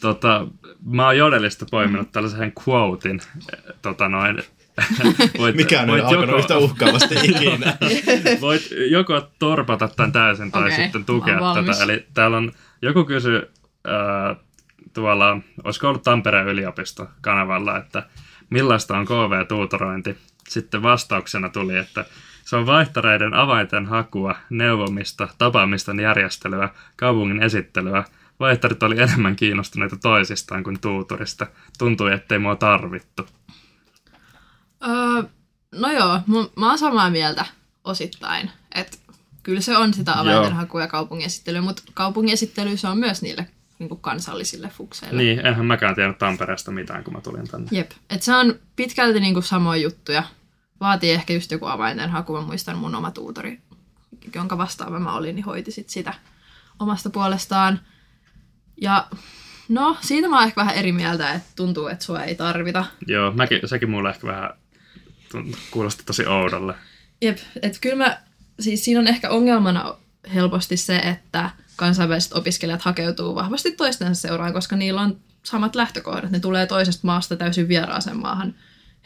[0.00, 0.46] Tota,
[0.84, 3.20] mä oon Jodelista poiminut tällaisen quotein.
[3.52, 4.42] eh, Tota noin,
[5.38, 7.76] voit, Mikään ei ole alkanut yhtä uhkaavasti ikinä.
[8.40, 11.82] voit joko torpata tämän täysin tai Okei, sitten tukea tätä.
[11.82, 12.52] Eli täällä on,
[12.82, 13.50] joku kysy
[13.88, 14.36] äh,
[14.92, 18.02] tuolla, olisiko ollut Tampereen yliopisto kanavalla, että
[18.50, 20.16] millaista on KV-tuutorointi.
[20.48, 22.04] Sitten vastauksena tuli, että
[22.44, 28.04] se on vaihtareiden avainten hakua, neuvomista, tapaamisten järjestelyä, kaupungin esittelyä.
[28.40, 31.46] Vaihtarit oli enemmän kiinnostuneita toisistaan kuin tuutorista.
[31.78, 33.26] Tuntui, ettei mua tarvittu.
[34.82, 35.22] Öö,
[35.74, 37.46] no joo, mu- mä oon samaa mieltä
[37.84, 38.50] osittain.
[38.74, 38.96] Että
[39.42, 43.46] kyllä se on sitä avaintenhakua ja kaupungiesittelyä, mutta kaupungiesittely se on myös niille
[43.78, 45.22] niin kansallisille fukseille.
[45.22, 47.68] Niin, enhän mäkään tiedä Tampereesta mitään, kun mä tulin tänne.
[47.70, 47.90] Jep.
[48.10, 50.22] Et se on pitkälti niinku samoja juttuja.
[50.80, 52.32] Vaatii ehkä just joku avainten haku.
[52.32, 53.60] Mä muistan mun oma tuutori,
[54.34, 56.14] jonka vastaava mä olin, niin hoiti sit sitä
[56.78, 57.80] omasta puolestaan.
[58.80, 59.06] Ja
[59.68, 62.84] no, siitä mä oon ehkä vähän eri mieltä, että tuntuu, että sua ei tarvita.
[63.06, 64.50] Joo, mäkin, sekin mulle ehkä vähän
[65.70, 66.74] kuulosti tosi oudolle.
[67.22, 68.18] Jep, että kyllä mä,
[68.60, 69.94] siis siinä on ehkä ongelmana
[70.34, 76.30] helposti se, että kansainväliset opiskelijat hakeutuu vahvasti toistensa seuraan, koska niillä on samat lähtökohdat.
[76.30, 78.54] Ne tulee toisesta maasta täysin vieraaseen maahan.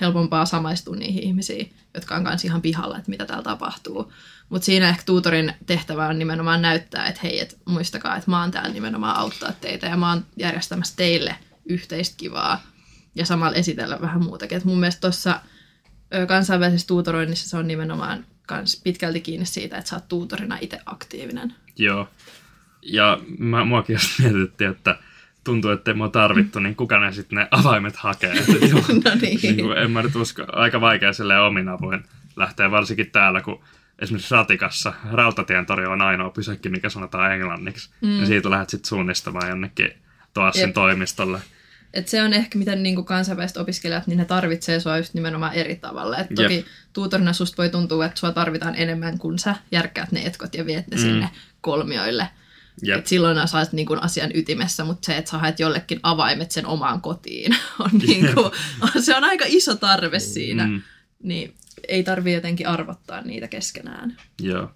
[0.01, 4.13] Helpompaa samaistua niihin ihmisiin, jotka on kanssa ihan pihalla, että mitä täällä tapahtuu.
[4.49, 8.51] Mutta siinä ehkä tuutorin tehtävä on nimenomaan näyttää, että hei, et muistakaa, että mä oon
[8.51, 12.63] täällä nimenomaan auttaa teitä ja mä oon järjestämässä teille yhteistä kivaa
[13.15, 14.59] ja samalla esitellä vähän muutakin.
[14.59, 15.41] Et mun mielestä tuossa
[16.29, 21.55] kansainvälisessä tuutoroinnissa se on nimenomaan kans pitkälti kiinni siitä, että sä oot tuutorina itse aktiivinen.
[21.79, 22.09] Joo.
[22.83, 24.99] Ja mä, muakin just mietittiin, että
[25.45, 28.35] tuntuu, että ei mua tarvittu, niin kuka ne sitten ne avaimet hakee.
[29.05, 29.39] No niin.
[29.43, 32.05] niin kuin, en mä nyt usko, aika vaikea silleen omin avuin
[32.37, 33.61] lähteä, varsinkin täällä, kun
[33.99, 37.91] esimerkiksi Ratikassa Rautatien tori on ainoa pysäkki, mikä sanotaan englanniksi.
[38.01, 38.21] Mm.
[38.21, 39.91] Ja siitä lähdet sitten suunnistamaan jonnekin
[40.35, 40.75] Toassin Jep.
[40.75, 41.41] toimistolle.
[41.95, 45.77] Et se on ehkä, miten niin kansainväliset opiskelijat, niin ne tarvitsee sua just nimenomaan eri
[45.77, 46.19] tavalla.
[46.19, 46.67] Et toki Jep.
[46.93, 50.89] tuutorina susta voi tuntua, että sua tarvitaan enemmän, kun sä järkkäät ne etkot ja viet
[50.89, 51.03] ne mm.
[51.03, 52.29] sinne kolmioille.
[52.83, 52.99] Jep.
[52.99, 56.51] Et silloin sä oot niin kuin asian ytimessä, mutta se, että sä haet jollekin avaimet
[56.51, 58.53] sen omaan kotiin, on niin kuin,
[59.03, 60.67] se on aika iso tarve siinä.
[60.67, 60.73] Mm.
[60.73, 60.83] Mm.
[61.23, 61.55] Niin
[61.89, 64.17] ei tarvi jotenkin arvottaa niitä keskenään.
[64.43, 64.71] Joo.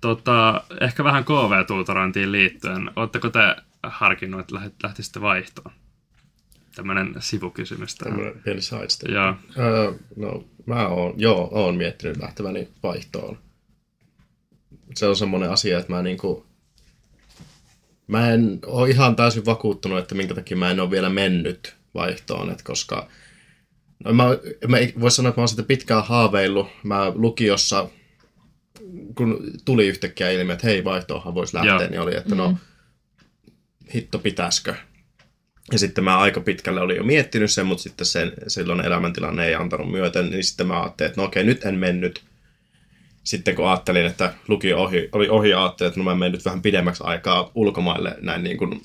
[0.00, 2.90] Tota, ehkä vähän KV-tuutorointiin liittyen.
[2.96, 5.70] Oletteko te harkinnut, että lähdet- lähtisitte vaihtoon?
[6.74, 8.14] Tämmöinen sivukysymys tähän.
[8.14, 9.12] Tämmöinen pieni side.
[9.12, 9.34] Joo.
[9.58, 13.38] Öö, no, mä oon, joo, oon miettinyt lähteväni vaihtoon.
[14.94, 16.46] Se on semmoinen asia, että mä niinku...
[18.06, 22.50] Mä en ole ihan täysin vakuuttunut, että minkä takia mä en ole vielä mennyt vaihtoon,
[22.50, 23.08] että koska...
[24.04, 24.24] No, mä,
[24.68, 26.68] mä voisi sanoa, että mä oon sitä pitkään haaveillut.
[26.82, 27.88] Mä lukiossa,
[29.14, 31.90] kun tuli yhtäkkiä ilmi, että hei, vaihtoonhan voisi lähteä, Joo.
[31.90, 32.58] niin oli, että no,
[33.94, 34.74] hitto pitäisikö.
[35.72, 39.54] Ja sitten mä aika pitkälle olin jo miettinyt sen, mutta sitten sen, silloin elämäntilanne ei
[39.54, 42.22] antanut myöten, niin sitten mä ajattelin, että no okei, nyt en mennyt.
[43.24, 46.62] Sitten kun ajattelin, että lukio ohi, oli ohi, ajattelin, että no mä menen nyt vähän
[46.62, 48.82] pidemmäksi aikaa ulkomaille näin niin kuin,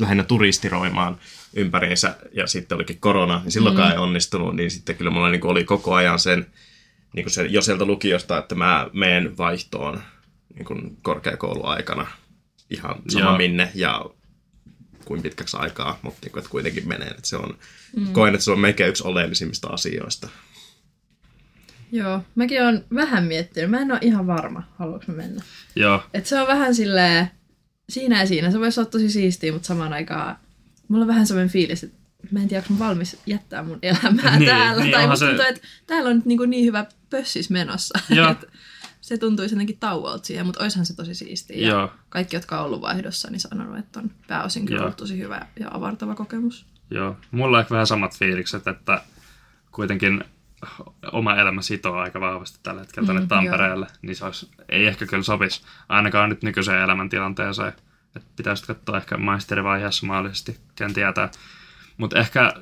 [0.00, 1.18] lähinnä turistiroimaan
[1.54, 3.92] ympäriinsä, ja sitten olikin korona, niin silloinkaan mm.
[3.92, 6.46] ei onnistunut, niin sitten kyllä mulla niin oli koko ajan sen,
[7.12, 10.02] niin kuin se, jo sieltä lukiosta, että mä menen vaihtoon
[10.54, 12.06] niin kuin korkeakouluaikana
[12.72, 13.36] ihan sama Joo.
[13.36, 14.04] minne, ja
[15.04, 17.08] kuin pitkäksi aikaa, mutta niin kuin, että kuitenkin menee.
[17.08, 17.58] Että se on,
[17.96, 18.12] mm.
[18.12, 20.28] Koen, että se on melkein yksi oleellisimmista asioista.
[21.92, 23.70] Joo, mäkin olen vähän miettinyt.
[23.70, 25.42] Mä en ole ihan varma, haluanko mä mennä.
[25.76, 26.02] Joo.
[26.14, 27.30] Et se on vähän silleen,
[27.88, 28.50] siinä ja siinä.
[28.50, 30.36] Se voisi olla tosi siistiä, mutta samaan aikaan
[30.88, 31.96] mulla on vähän sellainen fiilis, että
[32.30, 34.82] mä en tiedä, onko mä valmis jättää mun elämää Niin, täällä.
[34.82, 37.98] niin tai musta se- tuntuu, että täällä on nyt niin, niin hyvä pössis menossa.
[38.10, 38.34] Joo.
[39.12, 41.68] että se tuntuisi jotenkin tauolta siihen, mutta oishan se tosi siistiä.
[41.68, 41.80] Joo.
[41.80, 44.84] Ja kaikki, jotka on ollut vaihdossa, niin sanonut, että on pääosin kyllä Joo.
[44.84, 46.66] ollut tosi hyvä ja avartava kokemus.
[46.90, 47.16] Joo.
[47.30, 49.02] Mulla on ehkä vähän samat fiilikset, että
[49.72, 50.24] kuitenkin
[51.12, 55.06] oma elämä sitoo aika vahvasti tällä hetkellä tänne Mm, Tampereelle, niin se olisi, ei ehkä
[55.06, 57.72] kyllä sopisi ainakaan nyt nykyiseen elämäntilanteeseen
[58.16, 61.30] Et pitäisi katsoa ehkä maisterivaiheessa mahdollisesti, ken tietää.
[61.96, 62.52] Mutta ehkä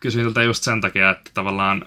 [0.00, 1.86] kysyin just sen takia, että tavallaan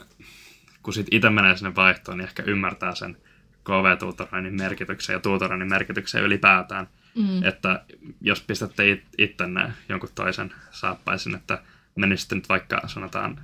[0.83, 3.17] kun sit itse menee sinne vaihtoon, niin ehkä ymmärtää sen
[3.65, 6.87] KV-tuutoroinnin merkityksen ja tuutoroinnin merkityksen ylipäätään.
[7.15, 7.43] Mm.
[7.43, 7.83] Että
[8.21, 11.61] jos pistätte it- ittenne jonkun toisen saappaisin, että
[11.95, 13.41] menisitte nyt vaikka sanotaan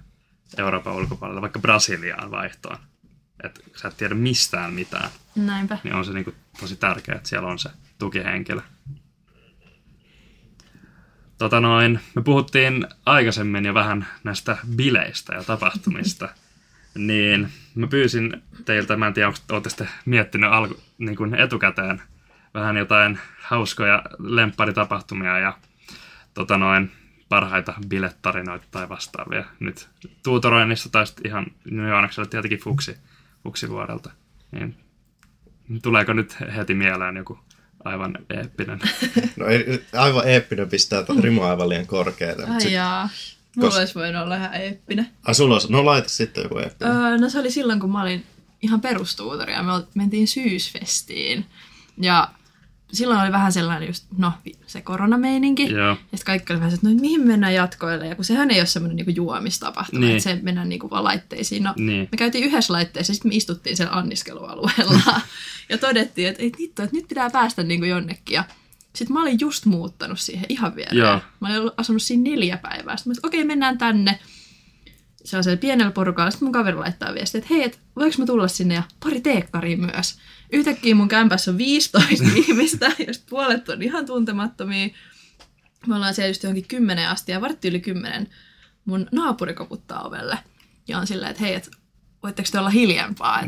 [0.57, 2.77] Euroopan ulkopuolelle, vaikka Brasiliaan vaihtoon,
[3.43, 5.77] että sä et tiedä mistään mitään, Näinpä.
[5.83, 8.61] niin on se niinku tosi tärkeää, että siellä on se tukihenkilö.
[11.37, 16.29] Tota noin, me puhuttiin aikaisemmin jo vähän näistä bileistä ja tapahtumista.
[16.95, 22.01] niin mä pyysin teiltä, mä en tiedä, olette sitten miettinyt alku, niin kuin etukäteen
[22.53, 25.57] vähän jotain hauskoja lempparitapahtumia ja
[26.33, 26.91] tota noin,
[27.29, 29.45] parhaita bilettarinoita tai vastaavia.
[29.59, 29.89] Nyt
[30.23, 31.45] tuutoroinnissa tai sitten ihan
[31.89, 32.97] Joanaksella tietenkin fuksi,
[33.43, 34.11] fuksi vuodelta.
[34.51, 34.75] Niin
[35.81, 37.39] tuleeko nyt heti mieleen joku
[37.83, 38.79] aivan eeppinen?
[39.37, 42.45] No ei, aivan eeppinen pistää tuon rima aivan liian korkealle.
[42.45, 43.09] mut Ai sit- jaa.
[43.57, 45.07] Mulla Kos- olisi voinut olla ihan eeppinen.
[45.23, 46.93] Ai sulla on, no laita sitten joku eeppinen.
[46.95, 48.25] Öö, no se oli silloin, kun mä olin
[48.61, 51.45] ihan perustuutori ja me mentiin syysfestiin.
[52.01, 52.29] Ja
[52.93, 54.31] silloin oli vähän sellainen just, no
[54.67, 55.71] se koronameininki.
[55.71, 55.87] Joo.
[55.89, 58.07] Ja sitten kaikki oli vähän se, että no mihin mennään jatkoille.
[58.07, 60.11] Ja kun sehän ei ole semmoinen niinku juomistapahtuma, Niin.
[60.11, 61.63] että se mennään niinku vaan laitteisiin.
[61.63, 62.07] No, Niin.
[62.11, 65.21] me käytiin yhdessä laitteessa ja sitten me istuttiin siellä anniskelualueella.
[65.69, 68.33] ja todettiin, että ei hitto, että nyt pitää päästä niinku jonnekin.
[68.35, 68.43] Ja
[68.95, 70.97] sitten mä olin just muuttanut siihen ihan viereen.
[70.97, 71.19] Joo.
[71.39, 72.97] Mä olin asunut siinä neljä päivää.
[72.97, 74.19] Sitten mä okei, mennään tänne.
[75.23, 76.31] Se on se pienellä porukalla.
[76.31, 79.77] Sitten mun kaveri laittaa viestiä, että hei, et voinko mä tulla sinne ja pari teekkaria
[79.77, 80.19] myös.
[80.51, 84.89] Yhtäkkiä mun kämpässä on 15 ihmistä, joista puolet on ihan tuntemattomia.
[85.87, 88.27] Me ollaan siellä just johonkin kymmenen asti ja vartti yli kymmenen
[88.85, 90.37] mun naapuri koputtaa ovelle.
[90.87, 91.71] Ja on silleen, että hei, et,
[92.23, 93.41] voitteko te olla hiljempaa?
[93.41, 93.47] Et,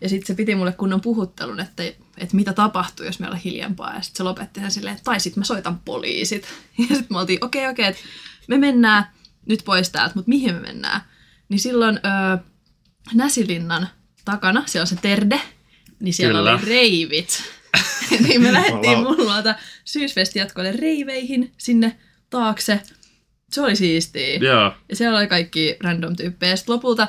[0.00, 1.82] ja sitten se piti mulle kunnon puhuttelun, että,
[2.18, 3.94] että mitä tapahtuu, jos me ollaan hiljempaa.
[3.94, 6.46] Ja sitten se lopetti sen silleen, että tai sitten mä soitan poliisit.
[6.78, 8.02] Ja sitten me oltiin, okei, okay, okei, okay,
[8.48, 9.06] me mennään
[9.46, 11.00] nyt pois täältä, mutta mihin me mennään?
[11.48, 12.38] Niin silloin öö,
[13.14, 13.88] Näsilinnan
[14.24, 15.40] takana, siellä on se terde,
[16.00, 16.52] niin siellä Kyllä.
[16.52, 17.42] oli reivit.
[18.28, 21.98] niin me lähdettiin mun luota syysfesti jatkoille reiveihin sinne
[22.30, 22.80] taakse.
[23.52, 24.36] Se oli siistiä.
[24.36, 24.72] Joo.
[24.88, 26.56] Ja siellä oli kaikki random tyyppejä.
[26.56, 27.08] Sitten lopulta,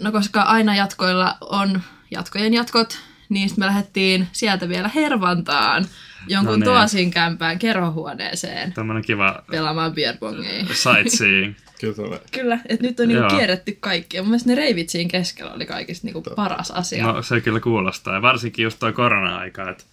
[0.00, 2.98] no koska aina jatkoilla on jatkojen jatkot,
[3.32, 5.86] niin sitten me lähdettiin sieltä vielä Hervantaan
[6.28, 6.64] jonkun No niin.
[6.64, 10.64] Toasin kämpään kerhohuoneeseen Tämmönen kiva pelaamaan beerbongia.
[10.72, 11.54] sightseeing.
[11.80, 12.18] Kyllä.
[12.32, 13.38] Kyllä, että nyt on niinku Joo.
[13.38, 14.16] kierretty kaikki.
[14.16, 17.06] Ja mun mielestä ne reivit siinä keskellä oli kaikista niinku paras asia.
[17.06, 18.14] No se kyllä kuulostaa.
[18.14, 19.84] Ja varsinkin just toi korona-aika, että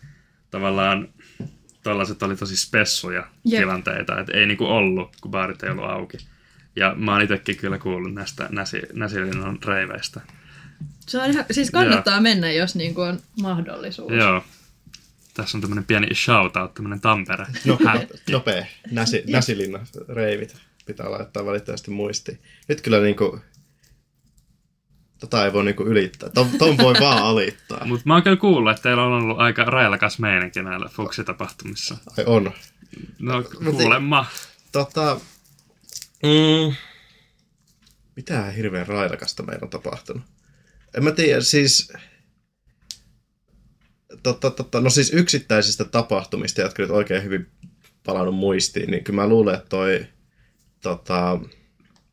[0.52, 1.08] tavallaan
[1.84, 3.62] tollaset oli tosi spessuja Jep.
[3.62, 6.18] tilanteita, että ei niinku ollut, kun baarit ei ollut auki.
[6.76, 10.22] Ja mä oon itekin kyllä kuullut näistä näsi, Näsilinnan reiveistä.
[11.10, 14.14] Se on ihan, siis kannattaa mennä, jos niinku on mahdollisuus.
[14.14, 14.44] Joo.
[15.34, 17.46] Tässä on tämmönen pieni shoutout, tämmönen Tampere.
[17.66, 18.66] No, Hä- nopea.
[18.92, 22.40] Näsi, Näsilinna reivit pitää laittaa välittömästi muistiin.
[22.68, 23.40] Nyt kyllä niinku...
[25.20, 26.30] Tota ei voi niinku ylittää.
[26.30, 27.86] Ton, ton voi vaan alittaa.
[27.86, 31.98] Mutta mä oon kyllä kuullut, että teillä on ollut aika railakas meininki näillä Fuksi-tapahtumissa.
[32.18, 32.52] Ai on.
[33.20, 34.26] No kuulemma.
[34.72, 35.20] Tota...
[36.24, 36.76] Mm,
[38.16, 40.24] mitä hirveän railakasta meillä on tapahtunut?
[40.98, 41.94] En mä tiedä, siis...
[44.24, 47.48] Totta, totta, no siis yksittäisistä tapahtumista, jotka nyt oikein hyvin
[48.06, 50.06] palannut muistiin, niin kyllä mä luulen, että toi...
[50.82, 51.40] Tota,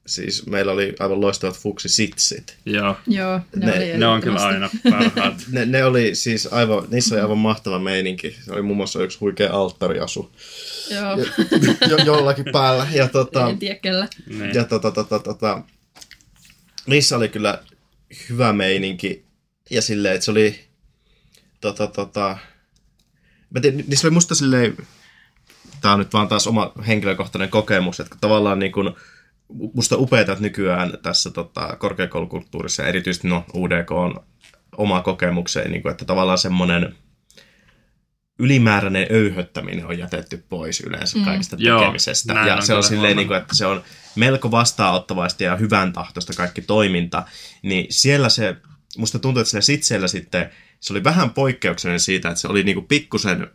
[0.07, 2.57] siis meillä oli aivan loistavat fuksi sitsit.
[2.67, 2.97] Joo.
[3.07, 5.35] Joo, ne, Ne- oli Ne on kyllä aina parhaat.
[5.53, 8.37] Ne, ne oli siis aivan, niissä oli aivan mahtava meininki.
[8.45, 10.33] Se oli muun muassa yksi huikea alttariasu
[10.91, 11.17] Joo,
[11.91, 12.87] jo, jollakin päällä.
[12.93, 14.09] Ja tota, en tiedä kellä.
[14.27, 14.55] Niin.
[14.55, 15.63] Ja tota, tota, tota,
[16.87, 17.63] niissä oli kyllä
[18.29, 19.27] hyvä meininki.
[19.71, 20.61] Ja silleen, että se oli...
[21.61, 22.39] Tota, tota,
[23.51, 24.77] mä tiedän, niissä oli musta silleen...
[25.81, 28.97] Tää on nyt vaan taas oma henkilökohtainen kokemus, että tavallaan niin kun,
[29.75, 34.25] musta upeeta, että nykyään tässä tota, korkeakoulukulttuurissa erityisesti no, UDK on
[34.77, 36.97] oma kokemukseen, niin kun, että tavallaan semmoinen
[38.39, 41.25] ylimääräinen öyhöttäminen on jätetty pois yleensä Mm.
[41.25, 42.35] kaikista Joo, tekemisestä.
[42.35, 43.83] näin ja on se on silleen, niin kuin, että se on
[44.17, 47.23] melko vastaanottavaista ja hyvän tahtoista kaikki toiminta,
[47.63, 48.57] niin siellä se,
[48.99, 52.83] musta tuntuu, että sillä sitseellä sitten, se oli vähän poikkeuksellinen siitä, että se oli niinku
[52.83, 53.47] pikkusen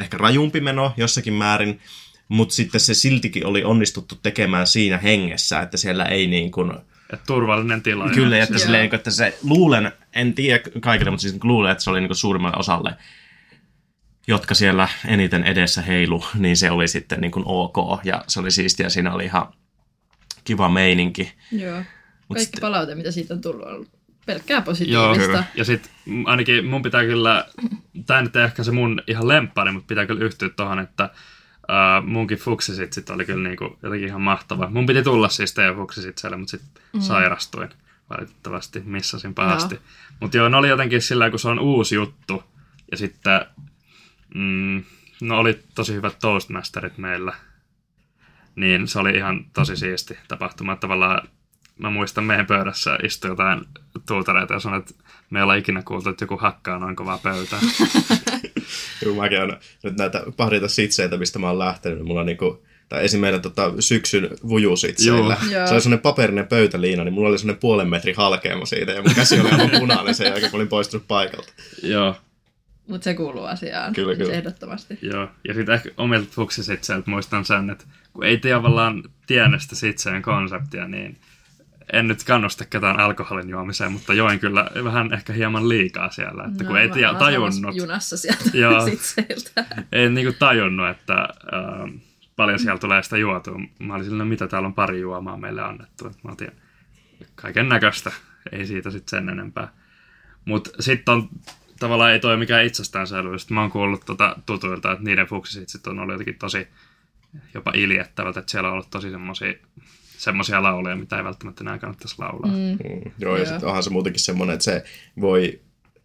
[0.00, 1.80] ehkä rajumpi meno jossakin määrin,
[2.28, 6.72] mutta sitten se siltikin oli onnistuttu tekemään siinä hengessä, että siellä ei niin kuin,
[7.12, 8.10] Et turvallinen tila.
[8.10, 11.90] Kyllä, että, silleen, niin että se luulen, en tiedä kaikille, mutta siis luulen, että se
[11.90, 12.94] oli niin kuin suurimmalle osalle,
[14.30, 17.76] jotka siellä eniten edessä heilu, niin se oli sitten niin kuin ok.
[18.04, 19.46] Ja se oli siistiä, siinä oli ihan
[20.44, 21.32] kiva meininki.
[21.52, 21.76] Joo.
[21.78, 21.86] Mut
[22.28, 23.88] Kaikki sitten- palaute, mitä siitä on tullut, on ollut
[24.26, 25.18] pelkkää Joo, positiivista.
[25.26, 25.44] kyllä.
[25.54, 27.44] Ja sit m- ainakin mun pitää kyllä,
[28.06, 31.10] tää nyt ei ehkä se mun ihan lemppari, mutta pitää kyllä yhtyä tohon, että
[31.60, 34.70] Uh, munkin fuksisit sit oli kyllä niinku jotenkin ihan mahtava.
[34.70, 36.62] Mun piti tulla siis teidän fuksisit siellä, mutta sit
[36.92, 37.00] mm.
[37.00, 37.68] sairastuin
[38.10, 39.78] valitettavasti, missasin pahasti.
[40.20, 42.42] Mutta joo, ne oli jotenkin sillä, kun se on uusi juttu.
[42.90, 43.40] Ja sitten,
[44.34, 44.84] mm,
[45.20, 47.32] no oli tosi hyvät toastmasterit meillä.
[48.56, 50.76] Niin se oli ihan tosi siisti tapahtuma.
[50.76, 51.28] Tavallaan
[51.78, 53.60] mä muistan meidän pöydässä istui jotain
[54.08, 54.94] tuutareita ja sanoi, että
[55.30, 57.60] me ei olla ikinä kuultu, että joku hakkaa noin kovaa pöytää.
[59.04, 62.64] Joo, mäkin aina nyt näitä pahdita sitseitä, mistä mä oon lähtenyt, niin mulla on niinku,
[62.88, 63.20] tai esim.
[63.20, 65.36] meidän tota, syksyn vujusitseillä.
[65.42, 65.52] Joo.
[65.52, 65.66] Joo.
[65.66, 69.14] Se oli sellainen paperinen pöytäliina, niin mulla oli sellainen puolen metrin halkeama siitä, ja mun
[69.14, 71.52] käsi oli aivan punainen sen jälkeen, kun olin poistunut paikalta.
[71.82, 72.16] joo,
[72.90, 73.92] Mutta se kuuluu asiaan.
[73.92, 74.32] Kyllä, kyllä.
[74.32, 74.98] Ehdottomasti.
[75.02, 75.28] joo.
[75.48, 80.88] Ja sitten ehkä omilta fuksisitseiltä muistan sen, että kun ei tavallaan tiennyt sitä sitseen konseptia,
[80.88, 81.18] niin
[81.92, 86.64] en nyt kannusta ketään alkoholin juomiseen, mutta join kyllä vähän ehkä hieman liikaa siellä, että
[86.64, 88.84] kun ei samassa tajunnut, junassa sieltä Joo.
[88.84, 89.64] sitseiltä.
[89.92, 92.00] en niinku tajunnut, että äh,
[92.36, 93.60] paljon siellä tulee sitä juotua.
[93.78, 96.06] Mä olin silleen, mitä täällä on pari juomaa meille annettu.
[96.06, 96.52] Et mä otin
[97.34, 98.12] kaiken näköistä,
[98.52, 99.68] ei siitä sitten sen enempää.
[100.44, 101.28] Mutta sitten on
[101.80, 103.50] tavallaan ei toi mikään itsestäänselvyys.
[103.50, 106.66] Mä oon kuullut tota tutuilta, että niiden fuksisit sit on ollut jotenkin tosi
[107.54, 109.54] jopa iljettävät, että siellä on ollut tosi semmosia,
[110.18, 112.50] semmosia lauleja, mitä ei välttämättä enää kannattaisi laulaa.
[112.50, 112.56] Mm.
[112.56, 114.84] Mm, joo, ja sitten onhan se muutenkin semmoinen, että se
[115.20, 115.60] voi,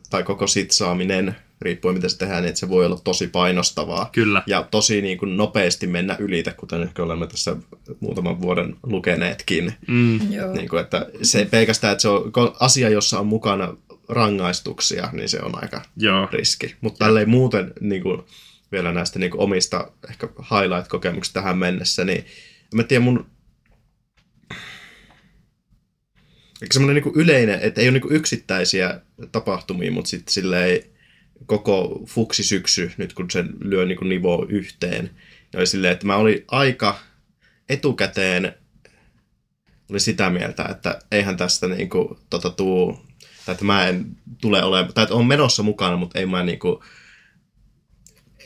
[0.09, 4.09] tai koko sitsaaminen, riippuen miten se tehdään, niin että se voi olla tosi painostavaa.
[4.11, 4.43] Kyllä.
[4.47, 7.55] Ja tosi niin kuin nopeasti mennä ylitä, kuten ehkä olemme tässä
[7.99, 9.73] muutaman vuoden lukeneetkin.
[9.87, 10.31] Mm.
[10.31, 10.53] Joo.
[10.53, 13.73] Niin kuin, että se pelkästään, että se on asia, jossa on mukana
[14.09, 16.29] rangaistuksia, niin se on aika Joo.
[16.31, 16.75] riski.
[16.81, 18.21] Mutta tälleen muuten niin kuin,
[18.71, 22.25] vielä näistä niin kuin, omista ehkä highlight-kokemuksista tähän mennessä, niin
[22.73, 23.25] mä tiedä mun...
[26.61, 30.81] Ehkä semmoinen niin yleinen, että ei ole niin kuin yksittäisiä tapahtumia, mutta sitten silleen
[31.45, 36.15] koko fuksisyksy, nyt kun sen lyö niin kuin nivoo yhteen, niin oli silleen, että mä
[36.15, 36.99] olin aika
[37.69, 38.53] etukäteen
[39.89, 43.05] oli sitä mieltä, että eihän tästä niinku, tota, tuu,
[43.45, 44.05] tai että mä en
[44.41, 46.83] tule olemaan, tai että on menossa mukana, mutta ei mä niinku,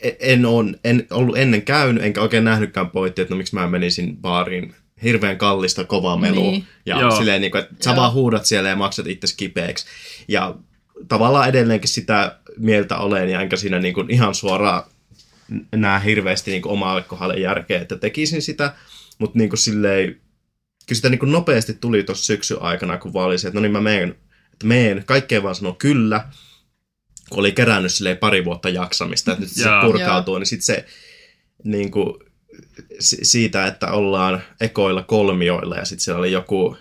[0.02, 3.66] e- en, on, en ollut ennen käynyt, enkä oikein nähnytkään pointtia, että no miksi mä
[3.66, 6.50] menisin baariin hirveän kallista, kovaa melua.
[6.50, 6.64] Niin.
[6.86, 7.10] Ja Joo.
[7.10, 7.96] silleen, niin kuin, että sä Joo.
[7.96, 9.86] vaan huudat siellä ja maksat itse kipeäksi.
[10.28, 10.54] Ja
[11.08, 14.82] tavallaan edelleenkin sitä mieltä olen, ja enkä siinä niin kuin ihan suoraan
[15.76, 18.74] näe hirveästi niin kuin omaa kohdalle järkeä, että tekisin sitä,
[19.18, 23.26] mutta niin kuin silleen, kyllä sitä niin kuin nopeasti tuli tuossa syksyn aikana, kun vaan
[23.26, 24.14] oli se, että no niin mä meen,
[24.60, 26.28] että meen, kaikkeen vaan sanoo kyllä,
[27.30, 30.86] kun oli kerännyt silleen pari vuotta jaksamista, että nyt se purkautuu, niin sitten se
[31.64, 32.14] niin kuin,
[33.00, 36.76] si- siitä, että ollaan ekoilla kolmioilla ja sitten siellä oli joku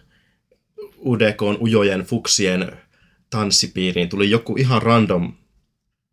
[1.06, 2.72] Udekon ujojen fuksien
[3.30, 5.34] tanssipiiriin tuli joku ihan random,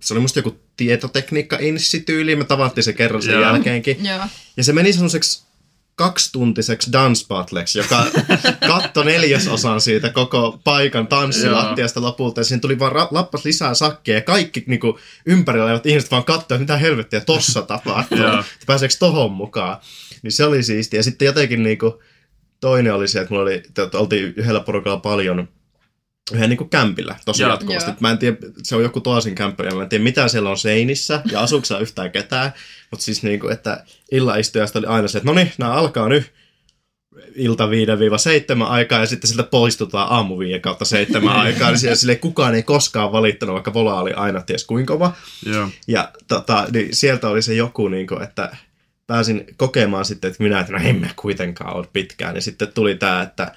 [0.00, 3.42] se oli musta joku tietotekniikka-insityyli, me tavattiin se kerran sen Joo.
[3.42, 4.05] jälkeenkin.
[4.05, 4.24] Joo.
[4.57, 5.46] Ja se meni semmoiseksi
[5.97, 8.05] kaksituntiseksi dance battleksi, joka
[8.69, 12.41] katto neljäsosan siitä koko paikan tanssilattiasta lopulta.
[12.41, 16.25] Ja siihen tuli vaan ra- lappas lisää sakkia ja kaikki niinku, ympärillä olevat ihmiset vaan
[16.25, 18.19] katsoivat, mitä helvettiä tossa tapahtuu.
[18.67, 19.77] Pääseekö tohon mukaan.
[20.23, 20.99] Niin se oli siistiä.
[20.99, 22.03] Ja sitten jotenkin niinku,
[22.61, 25.49] toinen oli se, että mulla oli, että oltiin yhdellä porukalla paljon
[26.33, 27.51] yhden niin kämpillä tosi Joo.
[27.51, 27.91] jatkuvasti.
[27.91, 27.97] Joo.
[28.01, 30.59] Mä en tiedä, se on joku toisin kämppä, ja mä en tiedä mitä siellä on
[30.59, 32.53] seinissä, ja asuuko siellä yhtään ketään.
[32.91, 36.33] Mutta siis niin kuin, että illaistujasta oli aina se, että no niin, nämä alkaa nyt
[37.35, 42.19] ilta 5-7 aikaa, ja sitten siltä poistutaan aamu 5 kautta 7 aikaa, niin siellä silleen
[42.19, 45.12] kukaan ei koskaan valittanut, vaikka vola oli aina ties kuinka kova.
[45.47, 45.69] Joo.
[45.89, 48.57] Ja tota, niin sieltä oli se joku, niin kuin, että
[49.07, 52.35] pääsin kokemaan sitten, että minä, että no emme kuitenkaan ole pitkään.
[52.35, 53.55] Ja sitten tuli tämä, että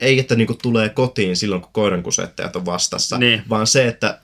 [0.00, 3.42] ei, että niin kuin tulee kotiin silloin, kun koirankusettajat on vastassa, Niin.
[3.48, 4.18] vaan se, että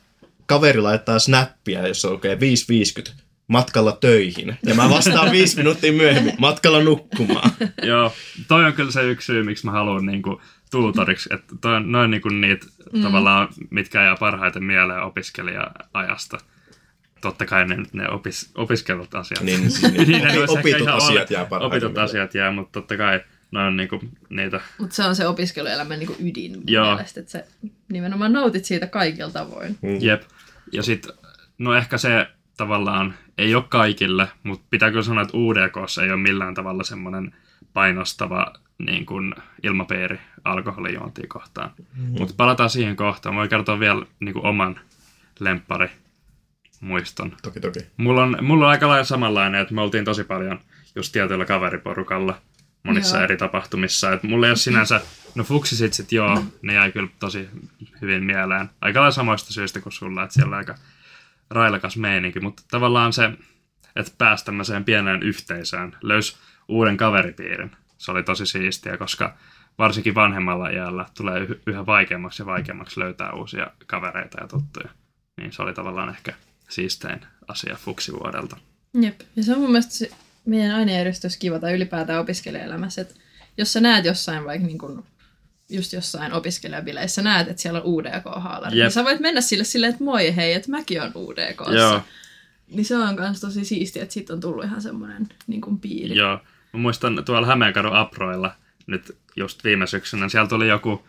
[0.46, 3.12] kaveri laittaa snappia, jossa lukee 5.50
[3.46, 4.57] matkalla töihin.
[4.66, 7.51] Ja mä vastaan viisi minuuttia myöhemmin matkalla nukkumaan.
[7.83, 8.12] Joo,
[8.49, 12.11] toi on kyllä se yksi syy, miksi mä haluan niinku tuutoriksi, että toi on noin
[12.11, 13.03] niinku niitä mm.
[13.03, 16.38] tavallaan, mitkä jää parhaiten mieleen opiskelija-ajasta.
[17.20, 19.40] Totta kai ne, ne opis, opiskelut asiat.
[19.40, 19.73] Niin, niin,
[20.09, 22.05] Niin, opi- ehkä opitut asiat jää parhaiten Opitut mieleen.
[22.05, 23.20] asiat jää, mutta totta kai
[23.51, 24.61] ne on niinku niitä.
[24.79, 26.95] Mutta se on se opiskeluelämän niinku ydin mun Joo.
[26.95, 27.47] mielestä, että se
[27.93, 29.79] nimenomaan nautit siitä kaikilla tavoin.
[29.83, 29.99] Mm.
[30.01, 30.23] Jep.
[30.73, 31.13] Ja sitten,
[31.59, 36.21] no ehkä se tavallaan ei ole kaikille, mutta pitää kyllä sanoa, että UDKssa ei ole
[36.21, 37.35] millään tavalla semmoinen
[37.73, 41.71] painostava niin kuin ilmapiiri alkoholijuontia kohtaan.
[41.79, 42.19] Mm-hmm.
[42.19, 43.35] Mutta palataan siihen kohtaan.
[43.35, 44.81] Voin kertoa vielä niin kuin oman
[45.41, 45.91] lemppari
[46.81, 47.37] muiston.
[47.43, 47.81] Toki, toki.
[47.97, 50.61] Mulla on, mulla on aika lailla samanlainen, että me oltiin tosi paljon
[50.95, 52.39] just tietyllä kaveriporukalla.
[52.85, 53.25] Monissa Joo.
[53.25, 54.12] eri tapahtumissa.
[54.12, 55.01] Et mulla ei ole sinänsä,
[55.35, 57.49] no fuksisit sit joo, ne jäi kyllä tosi
[58.01, 58.71] hyvin mieleen.
[58.81, 60.75] Aika lailla samoista syistä kuin sulla, että siellä on aika
[61.51, 63.31] railakas meininki, mutta tavallaan se,
[63.97, 66.37] että pääsi tämmöiseen pieneen yhteisöön, löysi
[66.69, 67.71] uuden kaveripiirin.
[67.99, 69.35] Se oli tosi siistiä, koska
[69.79, 74.88] varsinkin vanhemmalla iällä tulee yh- yhä vaikeammaksi ja vaikeammaksi löytää uusia kavereita ja tuttuja.
[75.37, 76.35] Niin se oli tavallaan ehkä
[76.69, 78.57] siistein asia fuksivuodelta.
[78.95, 79.21] Jep.
[79.37, 80.11] Ja se on mun mielestä se
[80.51, 83.15] meidän ainejärjestys kiva tai ylipäätään opiskelijaelämässä, että
[83.57, 85.05] jos sä näet jossain vaikka niin kun,
[85.69, 88.85] just jossain opiskelijabileissä, näet, että siellä on UDK-haalari, Jep.
[88.85, 91.75] niin sä voit mennä sille silleen, että moi hei, että mäkin on UDKssa.
[91.75, 92.01] Joo.
[92.69, 96.17] Niin se on myös tosi siistiä, että siitä on tullut ihan semmoinen niin kuin piiri.
[96.17, 96.39] Joo.
[96.73, 98.55] Mä muistan tuolla Hämeenkadun Aproilla
[98.87, 101.07] nyt just viime syksynä, siellä tuli joku,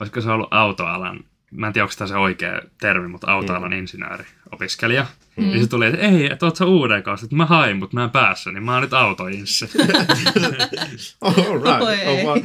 [0.00, 4.24] olisiko se ollut autoalan, mä en tiedä, onko tämä se oikea termi, mutta autoalan insinööri,
[4.52, 5.06] opiskelija.
[5.40, 5.46] Mm.
[5.46, 8.04] Niin se tuli, että ei, että oot sä uuden kanssa, että mä hain, mutta mä
[8.04, 9.64] en päässyt, niin mä oon nyt autoinssi.
[11.20, 11.80] All right.
[11.80, 12.38] Oi Oh, wow.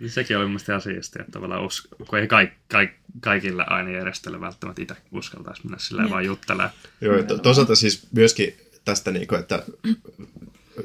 [0.00, 3.64] Niin Sekin oli mun mielestä ihan siistiä, että tavallaan us- kun ei kaik, kaik, kaikille
[3.66, 6.12] aina järjestele välttämättä itse uskaltaisi mennä silleen Jep.
[6.12, 6.70] vaan juttelemaan.
[7.00, 9.62] Joo, ja to- toisaalta siis myöskin tästä, niin kuin, että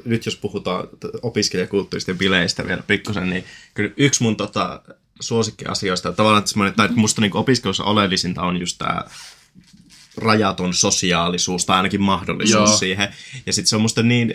[0.04, 0.88] nyt jos puhutaan
[1.22, 4.82] opiskelijakulttuurista ja bileistä vielä pikkusen, niin kyllä yksi mun tota,
[5.20, 9.04] suosikkiasioista, tavallaan että semmoinen, tai musta niin opiskelussa oleellisinta on just tämä
[10.16, 12.78] rajaton sosiaalisuus, tai ainakin mahdollisuus Joo.
[12.78, 13.08] siihen.
[13.46, 14.34] Ja sitten se on musta niin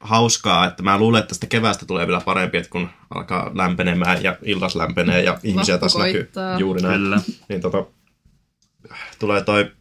[0.00, 4.36] hauskaa, että mä luulen, että tästä keväästä tulee vielä parempi, että kun alkaa lämpenemään ja
[4.42, 7.00] iltas lämpenee ja ihmisiä taas näkyy juuri näin.
[7.00, 7.20] Kyllä.
[7.48, 7.86] Niin tota,
[9.18, 9.72] tulee toi,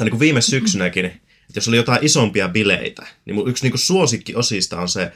[0.00, 1.22] niin kuin viime syksynäkin, että
[1.54, 5.12] jos oli jotain isompia bileitä, niin mun yksi niin kuin suosikkiosista on se,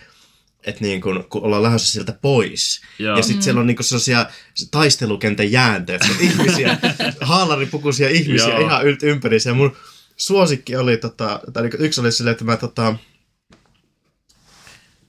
[0.64, 2.81] että niin kun, kun ollaan lähdössä sieltä pois.
[2.99, 3.16] Joo.
[3.16, 4.27] Ja sitten siellä on niinku sellaisia
[4.70, 6.79] taistelukentän jäänteitä, että ihmisiä,
[7.20, 8.61] haalaripukuisia ihmisiä Joo.
[8.61, 9.37] ihan ylt ympäri.
[9.46, 9.77] Ja mun
[10.16, 12.94] suosikki oli, tota, tai niinku yksi oli silleen, että mä tota,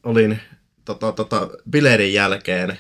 [0.04, 0.40] olin
[0.86, 2.80] tota, tota, bileiden jälkeen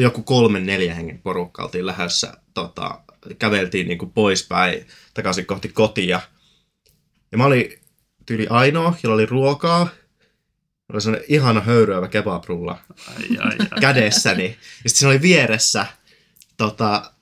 [0.00, 3.00] joku kolmen neljä hengen porukka oltiin lähdössä, tota,
[3.38, 6.20] käveltiin niinku poispäin takaisin kohti kotia.
[7.32, 7.80] Ja mä olin
[8.26, 9.88] tyyli ainoa, jolla oli ruokaa.
[10.92, 13.80] Oli sellainen ihana höyryävä kebabrulla Ai, ai, ai.
[13.80, 14.44] kädessäni.
[14.44, 14.50] Ja
[14.90, 15.86] sitten siinä oli vieressä
[16.56, 17.12] tota,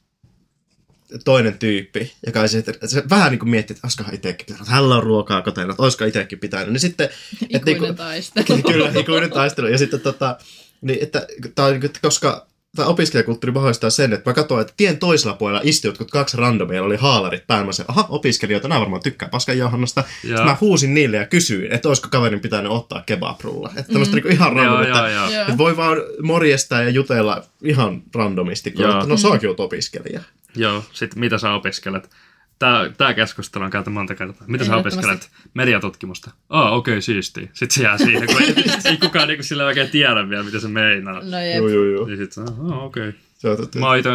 [1.24, 4.68] toinen tyyppi, joka oli se, että se vähän niin kuin mietti, että olisikohan itsekin pitänyt.
[4.68, 6.68] Hänellä on ruokaa kotona, että olisiko itsekin pitänyt.
[6.68, 7.09] Niin sitten,
[7.50, 8.62] että Ikuinen taistelu.
[8.72, 9.66] Kyllä, ikuinen taistelu.
[9.66, 10.38] Ja sitten tota,
[10.81, 12.47] niin, että, niin kuin, että koska
[12.78, 16.82] tämä opiskelijakulttuuri mahdollistaa sen, että mä katsoin, että tien toisella puolella istui jotkut kaksi randomia,
[16.82, 17.66] oli haalarit päällä.
[17.66, 20.04] Mä sanoin, aha, opiskelijoita, nämä varmaan tykkää paskan johannasta.
[20.44, 23.70] Mä huusin niille ja kysyin, että olisiko kaverin pitänyt ottaa kebabrulla.
[23.76, 24.22] Että tämmöistä mm.
[24.22, 25.42] niin ihan random, Joo, että, joo, joo.
[25.42, 30.20] Että voi vaan morjestaa ja jutella ihan randomisti, kun että no saakin oot opiskelija.
[30.56, 32.10] Joo, sitten mitä sä opiskelet?
[32.59, 34.44] Tää, tää keskustelu on käyty monta kertaa.
[34.47, 35.31] Mitä sä opiskelet?
[35.55, 36.31] Mediatutkimusta.
[36.49, 37.49] Aa, okei, okay, siistiä.
[37.53, 38.55] Sitten se jää siihen, kun ei,
[38.90, 41.14] ei kukaan niinku sillä oikein tiedä vielä, mitä se meinaa.
[41.14, 41.57] No jep.
[41.57, 42.07] Joo, joo, joo.
[42.07, 43.09] Niin sit se on, aa, okei.
[43.09, 43.81] Okay.
[43.81, 44.11] Mä oon ite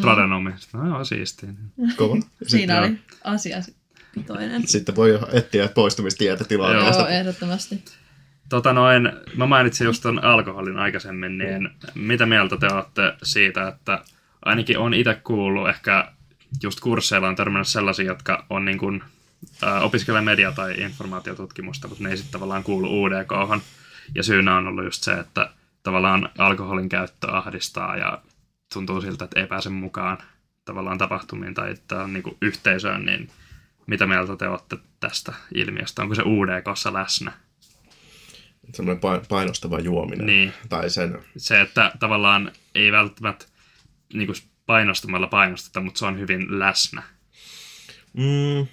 [0.00, 0.52] tradenomi.
[0.58, 1.48] Sitten, no joo, siistiä.
[1.96, 2.16] kova.
[2.46, 2.84] Siinä joo.
[2.84, 3.56] oli asia
[4.14, 4.68] pitoinen.
[4.68, 6.48] Sitten voi jo etsiä poistumistietä Joo.
[6.48, 7.02] tilanteesta.
[7.02, 7.84] Joo, ehdottomasti.
[8.48, 14.04] Tota noin, mä mainitsin just ton alkoholin aikaisemmin, niin mitä mieltä te olette siitä, että
[14.44, 16.12] ainakin on itse kuullut, ehkä
[16.62, 19.02] just kursseilla on törmännyt sellaisia, jotka on niin kuin,
[19.62, 23.62] äh, opiskelee media- tai informaatiotutkimusta, mutta ne ei sitten tavallaan kuulu udk
[24.14, 25.50] Ja syynä on ollut just se, että
[25.82, 28.22] tavallaan alkoholin käyttö ahdistaa ja
[28.72, 30.18] tuntuu siltä, että ei pääse mukaan
[30.64, 33.30] tavallaan tapahtumiin tai että on niin kuin yhteisöön, niin
[33.86, 36.02] mitä mieltä te olette tästä ilmiöstä?
[36.02, 37.32] Onko se UDKssa läsnä?
[38.72, 40.26] Semmoinen pain- painostava juominen.
[40.26, 40.52] Niin.
[40.68, 43.46] Tai sen se, että tavallaan ei välttämättä
[44.14, 47.02] niin kuin painostamalla painosteta, mutta se on hyvin läsnä.
[48.12, 48.66] Mm,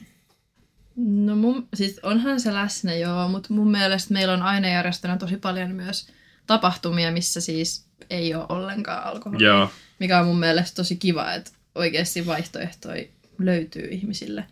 [1.02, 5.72] No mun, siis onhan se läsnä joo, mutta mun mielestä meillä on ainejärjestönä tosi paljon
[5.72, 6.12] myös
[6.48, 9.48] tapahtumia, missä siis ei ole ollenkaan alkoholia.
[9.48, 13.04] Joo, Mikä on mun mielestä tosi kiva, että oikeasti vaihtoehtoja
[13.40, 14.46] löytyy ihmisille.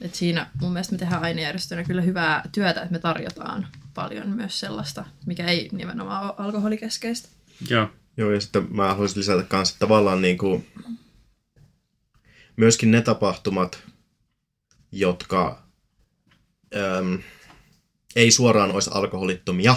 [0.00, 4.60] Et siinä mun mielestä me tehdään ainejärjestönä kyllä hyvää työtä, että me tarjotaan paljon myös
[4.60, 7.28] sellaista, mikä ei nimenomaan ole alkoholikeskeistä.
[7.70, 10.66] joo, joo, ja sitten mä haluaisin lisätä kanssa, että tavallaan niin kuin,
[12.56, 13.82] myöskin ne tapahtumat,
[14.92, 15.62] jotka
[16.76, 17.18] äm,
[18.16, 19.76] ei suoraan olisi alkoholittomia,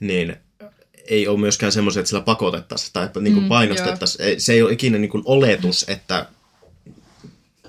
[0.00, 0.36] niin
[1.08, 4.40] ei ole myöskään semmoisia, että sillä pakotettaisiin tai niin kuin Mm, painostettaisiin.
[4.40, 6.26] Se ei ole ikinä niin kuin oletus, että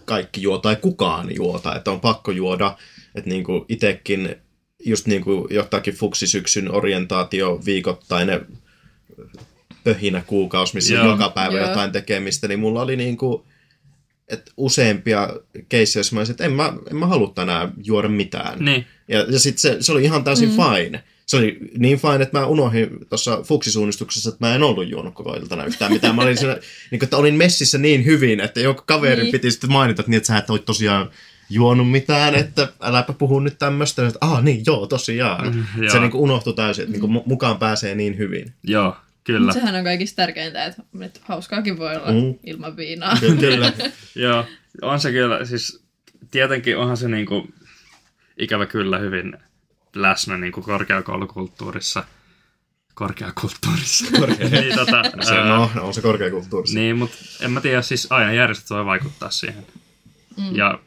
[0.06, 2.78] kaikki juo tai kukaan juota, että on pakko juoda.
[3.16, 4.36] Että niin kuin itsekin
[4.86, 8.48] just niin kuin jotakin fuksisyksyn orientaatio viikoittainen
[9.84, 11.06] pöhinä kuukausi, missä Joo.
[11.08, 11.68] joka päivä Joo.
[11.68, 13.44] jotain tekemistä, niin mulla oli niin kuin,
[14.28, 15.30] että useampia
[15.70, 18.66] keissejä, joissa mä olisin, että en mä, en mä halua tänään juoda mitään.
[18.66, 20.56] niin, Ja, ja sitten se, se oli ihan täysin mm.
[20.56, 21.04] fine.
[21.26, 25.34] se oli niin fine, että mä unohdin tuossa fuksisuunnistuksessa, että mä en ollut juonut koko
[25.34, 26.16] iltana yhtään mitään.
[26.16, 26.54] Mä olin, siinä,
[26.92, 29.32] niin kuin, että olin messissä niin hyvin, että joku kaveri Niin.
[29.32, 31.10] piti sitten mainita, että, niin, että sä et ole tosiaan
[31.50, 34.08] juonut mitään, että äläpä puhu nyt tämmöistä.
[34.08, 35.56] Että, ah niin, joo, tosiaan.
[35.56, 36.00] Mm, se joo.
[36.02, 38.54] niin kuin unohtui täysin, että niin kuin, mukaan pääsee niin hyvin.
[38.64, 39.54] Joo, kyllä.
[39.54, 42.40] Sehän on kaikista tärkeintä, että nyt hauskaakin voi olla Mm.
[42.44, 43.18] ilman viinaa.
[43.40, 43.74] Kyllä.
[44.16, 44.46] Joo,
[44.82, 45.84] on se kyllä, siis
[46.32, 47.48] tietenkin onhan se niinku,
[48.38, 49.38] ikävä kyllä hyvin
[49.96, 52.04] läsnä niinku korkeakoulukulttuurissa.
[52.94, 54.06] Korkeakulttuurissa.
[54.20, 54.50] Korkea.
[54.62, 56.80] niin, tota, Se, ää, no, on se korkeakulttuurissa.
[56.80, 59.66] niin, mutta en mä tiedä, siis aina järjestöt voi vaikuttaa siihen.
[60.38, 60.56] Mm.
[60.56, 60.80] Ja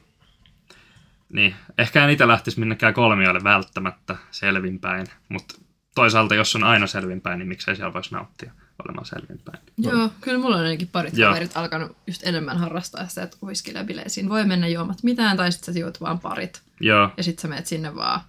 [1.33, 5.55] niin, ehkä en itse lähtisi minnekään kolmioille välttämättä selvinpäin, mutta
[5.95, 8.53] toisaalta jos on aina selvinpäin, niin miksei siellä voisi nauttia
[8.85, 9.59] olemaan selvinpäin.
[9.79, 11.29] Joo, kyllä mulla on ainakin parit Joo.
[11.31, 15.75] kaverit alkanut just enemmän harrastaa sitä, että uiskille bileisiin voi mennä juomat mitään, tai sitten
[15.75, 18.21] sä juot vaan parit, Joo, ja sitten sä menet sinne vaan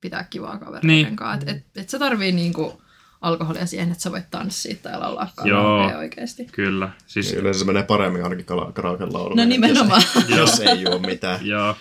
[0.00, 1.16] pitää kivaa kavereiden Niin.
[1.16, 1.50] kanssa.
[1.50, 2.82] Et, et, et sä tarvii niinku
[3.20, 5.62] alkoholia siihen, että sä voit tanssia tai laulaa Joo.
[5.62, 6.44] karaokea oikeasti.
[6.52, 6.90] kyllä.
[7.06, 9.36] Siis, Niin Yleensä se menee paremmin ainakin karaoken lauluun.
[9.36, 10.02] No nimenomaan.
[10.14, 11.46] Jos, jos ei juo mitään.
[11.46, 11.76] Joo.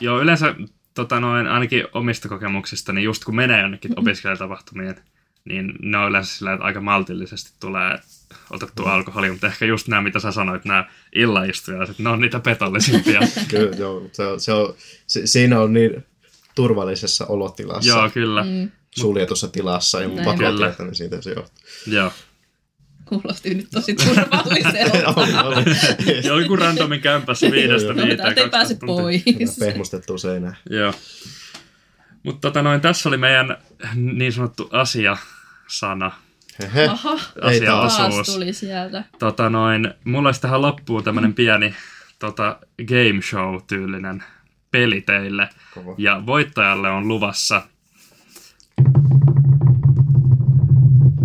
[0.00, 0.54] Joo, yleensä
[0.94, 4.94] tota noin, ainakin omista kokemuksista, niin just kun menee jonnekin opiskelijatapahtumiin,
[5.44, 7.98] niin ne on yleensä sillä, että aika maltillisesti tulee
[8.50, 10.84] otettua alkoholia, mutta ehkä just nämä, mitä sä sanoit, nämä
[11.14, 13.20] illaistujaiset, ne on niitä petollisimpia.
[13.50, 14.08] Kyllä, joo.
[14.12, 14.74] Se on, se on,
[15.06, 16.04] se, siinä on niin
[16.54, 17.88] turvallisessa olotilassa.
[17.88, 18.44] Joo, kyllä.
[18.44, 20.10] Mm, suljetussa tilassa Näin.
[20.10, 20.74] pakotteita, Kyllä.
[20.78, 21.64] niin siitä se johtuu.
[21.86, 22.12] Joo.
[23.20, 25.08] Kuulosti nyt tosi turvalliselta.
[25.20, 25.64] oli, oli.
[26.42, 28.18] Joku randomin kämpässä viidestä Joo, No, viiteen.
[28.18, 29.02] täältä ei pääse 12 tuntia.
[29.46, 29.56] pois.
[29.58, 30.56] Pehmustettu seinään.
[30.70, 30.94] Joo.
[32.22, 33.56] Mutta tota noin, tässä oli meidän
[33.94, 36.12] niin sanottu asia-sana.
[36.62, 36.86] Hehe.
[36.86, 37.18] Aha,
[37.66, 38.26] taas.
[38.34, 39.04] tuli sieltä.
[39.18, 41.74] Tota noin, mulla olisi tähän loppuun tämmönen pieni
[42.18, 42.58] tota,
[42.88, 44.22] game show-tyylinen
[44.70, 45.48] peli teille.
[45.74, 45.94] Kova.
[45.98, 47.62] Ja voittajalle on luvassa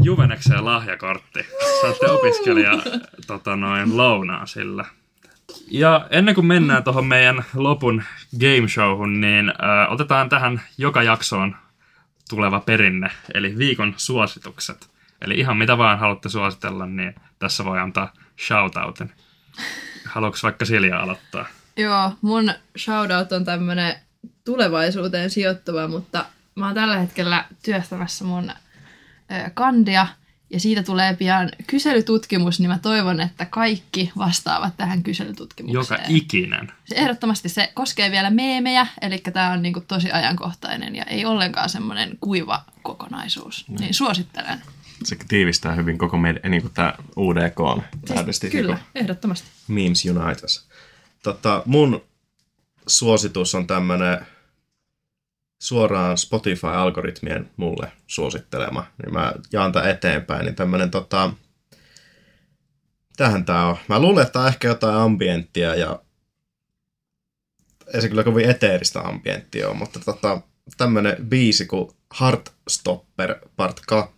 [0.07, 1.45] Juvenekseen lahjakortti.
[1.81, 2.71] Saatte opiskelija
[3.27, 4.85] tota noin, lounaa sillä.
[5.71, 8.03] Ja ennen kuin mennään tuohon meidän lopun
[8.39, 11.55] game showhun, niin äh, otetaan tähän joka jaksoon
[12.29, 14.89] tuleva perinne, eli viikon suositukset.
[15.21, 18.13] Eli ihan mitä vaan haluatte suositella, niin tässä voi antaa
[18.47, 19.11] shoutoutin.
[20.05, 21.45] Haluatko vaikka Silja aloittaa?
[21.77, 23.95] Joo, mun shoutout on tämmönen
[24.45, 28.51] tulevaisuuteen sijoittuva, mutta mä oon tällä hetkellä työstämässä mun
[29.53, 30.07] kandia,
[30.49, 35.99] ja siitä tulee pian kyselytutkimus, niin mä toivon, että kaikki vastaavat tähän kyselytutkimukseen.
[35.99, 36.71] Joka ikinen.
[36.85, 41.69] Se ehdottomasti se koskee vielä meemejä, eli tämä on niinku tosi ajankohtainen ja ei ollenkaan
[41.69, 43.65] semmoinen kuiva kokonaisuus.
[43.67, 43.75] Mm.
[43.79, 44.61] Niin suosittelen.
[45.03, 49.47] Se tiivistää hyvin koko meidän, niin kuin tämä UDK on täydellisesti Kyllä, niin ehdottomasti.
[49.67, 50.67] Memes Unitas.
[51.23, 52.01] Tota, mun
[52.87, 54.19] suositus on tämmönen
[55.59, 61.31] suoraan Spotify-algoritmien mulle suosittelema, niin mä jaan tämän eteenpäin, niin tämmönen tota,
[63.17, 63.77] tähän tää on.
[63.87, 66.01] Mä luulen, että tää on ehkä jotain ambienttia ja
[67.93, 70.41] ei se kyllä kovin eteeristä ambienttia ole, mutta tota,
[70.77, 74.13] tämmönen biisi kuin Heartstopper Part 2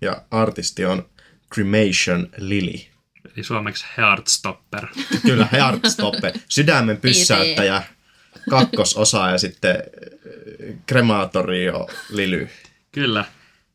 [0.00, 1.08] ja artisti on
[1.54, 2.80] Cremation Lily.
[3.34, 4.86] Eli suomeksi Heartstopper.
[5.22, 6.32] Kyllä, Heartstopper.
[6.48, 7.82] Sydämen pysäyttäjä,
[8.50, 12.48] kakkososa ja sitten äh, kremaatorio Lily.
[12.92, 13.24] Kyllä,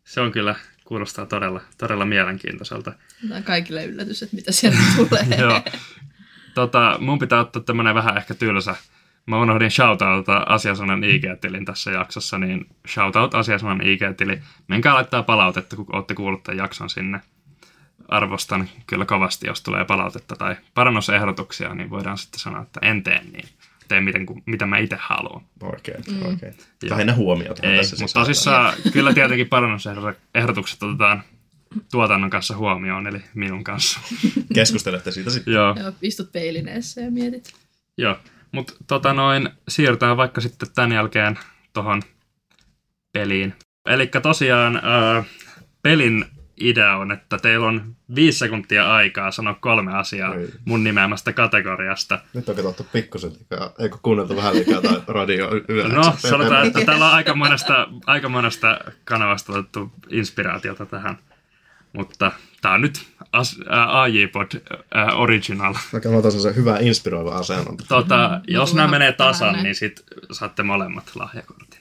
[0.03, 0.55] se on kyllä,
[0.86, 2.93] kuulostaa todella, todella mielenkiintoiselta.
[3.22, 5.39] Tämä on kaikille yllätys, että mitä sieltä tulee.
[5.39, 5.62] Joo.
[6.53, 8.76] Tota, mun pitää ottaa tämmönen vähän ehkä tylsä.
[9.26, 14.41] Mä unohdin shoutouta Asiasanan IG-tilin tässä jaksossa, niin shoutout Asiasanan IG-tili.
[14.68, 17.22] Menkää laittaa palautetta, kun olette kuullut tämän jakson sinne.
[18.07, 23.22] Arvostan kyllä kovasti, jos tulee palautetta tai parannusehdotuksia, niin voidaan sitten sanoa, että en tee
[23.32, 23.49] niin.
[23.90, 25.46] Teen miten, ku- mitä mä itse haluan.
[25.62, 26.26] Oikein, mm.
[26.26, 26.54] oikein.
[26.90, 28.22] Lähinnä huomiota Ei, tässä mutta sisältää.
[28.22, 31.24] tosissaan kyllä tietenkin parannusehdotukset otetaan
[31.92, 34.00] tuotannon kanssa huomioon, eli minun kanssa.
[34.56, 35.54] Keskustelette siitä sitten.
[35.54, 35.76] Joo.
[35.80, 37.54] Joo, istut peilineessä ja mietit.
[37.98, 38.18] Joo,
[38.52, 41.40] mutta tota noin, siirrytään vaikka sitten tämän jälkeen
[41.74, 42.02] tohon
[43.12, 43.54] peliin.
[43.86, 45.26] Eli tosiaan äh,
[45.82, 46.26] pelin
[46.60, 50.49] idea on, että teillä on viisi sekuntia aikaa sanoa kolme asiaa Oi.
[50.66, 52.20] mun nimeämästä kategoriasta.
[52.34, 55.88] Nyt on katsottu pikkusen liikaa, eikö kuunneltu vähän liikaa tai radio yle.
[55.88, 61.18] No, sanotaan, että täällä on aika monesta, aika monesta kanavasta otettu inspiraatiota tähän.
[61.93, 62.32] Mutta
[62.62, 64.51] tää on nyt as, ää, AJ-pod
[64.93, 65.74] ää, original.
[66.12, 67.78] Mä otan sen hyvä inspiroiva asennon.
[67.88, 71.79] Tota, jos nämä menee tasan, niin sit saatte molemmat lahjakortin.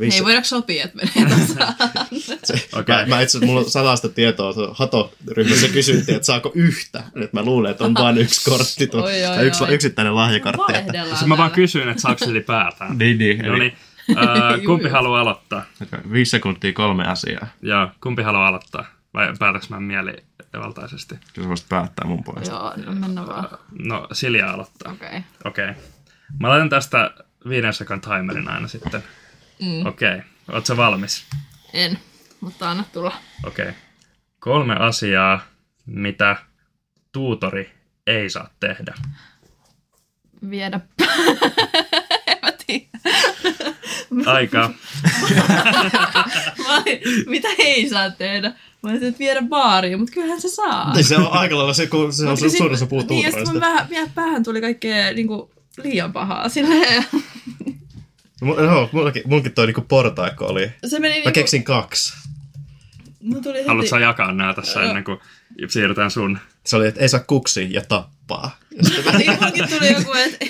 [0.00, 1.74] Viisi- Ei voida sopia, että menee tasaan.
[2.44, 2.96] Se, Okei.
[2.96, 7.02] mä, mä itse mulla on salasta tietoa, se Hato-ryhmässä kysyttiin, että saako yhtä.
[7.14, 9.74] Nyt mä luulen, että on vain yksi kortti, tuo, Oi, oi, tai yksi, oi.
[9.74, 10.62] yksittäinen lahjakortti.
[10.62, 12.98] Että, Valehdellaan Sitten mä vaan kysyn, että saako ylipäätään.
[12.98, 13.76] niin, niin, No niin,
[14.16, 14.92] Ää, Juu, kumpi juu.
[14.92, 15.64] haluaa aloittaa?
[16.12, 17.46] Viisi sekuntia kolme asiaa.
[17.62, 18.84] Joo, kumpi haluaa aloittaa?
[19.14, 21.14] Vai päätäks mä mielivaltaisesti?
[21.34, 22.54] Kyllä sä voisit päättää mun puolesta.
[22.54, 23.48] Joo, no mennä vaan.
[23.78, 24.92] No, Silja aloittaa.
[24.92, 25.08] Okei.
[25.08, 25.20] Okay.
[25.44, 25.70] Okei.
[25.70, 25.82] Okay.
[26.40, 27.10] Mä laitan tästä
[27.48, 29.02] viiden sekan timerin aina sitten.
[29.62, 29.86] Mm.
[29.86, 30.14] Okei.
[30.14, 30.20] Okay.
[30.52, 31.24] Ootko valmis?
[31.72, 31.98] En,
[32.40, 33.16] mutta anna tulla.
[33.46, 33.68] Okei.
[33.68, 33.74] Okay.
[34.38, 35.40] Kolme asiaa,
[35.86, 36.36] mitä
[37.12, 37.70] tuutori
[38.06, 38.94] ei saa tehdä.
[40.50, 40.80] Viedä.
[42.26, 42.86] en mä tiedä.
[44.26, 44.70] Aika.
[46.58, 48.48] Mä olin, mitä ei saa tehdä?
[48.82, 50.94] Mä olisin, että viedä baariin, mutta kyllähän se saa.
[50.94, 53.22] Niin se on aika lailla se, kun se on Mutta su- suurin osa puhuu Niin,
[53.22, 55.50] ja sitten mun vähän, vielä päähän tuli kaikkea niin kuin,
[55.82, 56.48] liian pahaa.
[56.48, 57.04] Silleen,
[58.92, 60.72] Mullakin, munkin toi niinku portaikko oli.
[60.86, 62.12] se meni Mä niinku, keksin kaksi.
[63.20, 64.88] mun tuli heti, Haluatko sä jakaa nämä tässä Joo.
[64.88, 65.18] ennen kuin
[65.68, 66.38] siirrytään sun?
[66.66, 68.58] Se oli, että ei saa kuksia ja tappaa.
[68.76, 70.46] Ja sitten, niin munkin tuli joku, että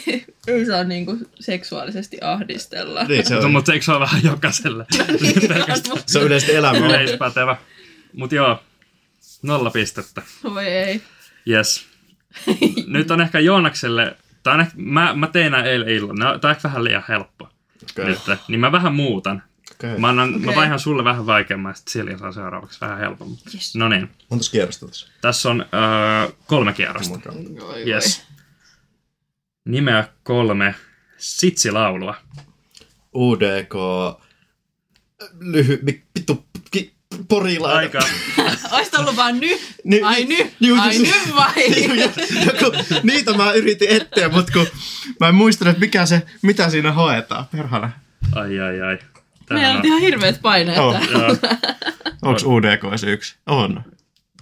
[0.46, 3.04] ei saa niinku seksuaalisesti ahdistella.
[3.04, 4.86] niin, se, No, on, mutta eikö se ole vähän jokaiselle?
[5.48, 6.78] Pelkästään se on yleisesti elämä.
[6.86, 7.56] yleispätevä.
[8.12, 8.62] Mutta joo,
[9.42, 10.22] nolla pistettä.
[10.44, 11.00] Voi ei.
[11.48, 11.86] Yes.
[12.86, 14.16] Nyt on ehkä Joonakselle,
[14.60, 17.48] ehkä, mä, mä tein nää eilen illalla, tää on ehkä vähän liian helppo.
[17.90, 18.04] Okay.
[18.04, 18.18] Nyt,
[18.48, 19.42] niin mä vähän muutan.
[19.72, 19.98] Okay.
[19.98, 20.40] Mä, annan, okay.
[20.46, 23.38] mä vaihan sulle vähän vaikeamman, sitten Silja saa seuraavaksi vähän helpommin.
[23.54, 23.74] Yes.
[23.76, 25.06] No niin, Montas kierrosta tässä?
[25.20, 27.18] tässä on öö, kolme kierrosta.
[27.60, 28.22] Voi, Yes.
[29.64, 30.74] Nimeä kolme
[31.16, 32.14] sitsilaulua.
[33.14, 33.74] UDK...
[35.40, 35.78] Lyhy...
[35.82, 36.46] mi- Vittu...
[37.28, 37.78] Porilainen.
[37.78, 37.98] Aika.
[38.76, 39.48] Ois ollut vaan ny.
[39.84, 40.36] Ni- Ai ny.
[40.60, 41.54] Juu, Ai ny vai?
[42.46, 44.66] Joku, niitä mä yritin etsiä, mutta kun
[45.20, 47.44] mä en muistanut, että mikä se, mitä siinä hoetaan.
[47.52, 47.90] Perhana.
[48.34, 48.98] Ai ai ai.
[49.50, 50.92] Meillä Tähän on on, ihan hirveet paineet Oh.
[50.92, 51.16] täällä.
[51.16, 51.36] joo,
[52.22, 53.34] Onks UDK se yksi?
[53.46, 53.82] On.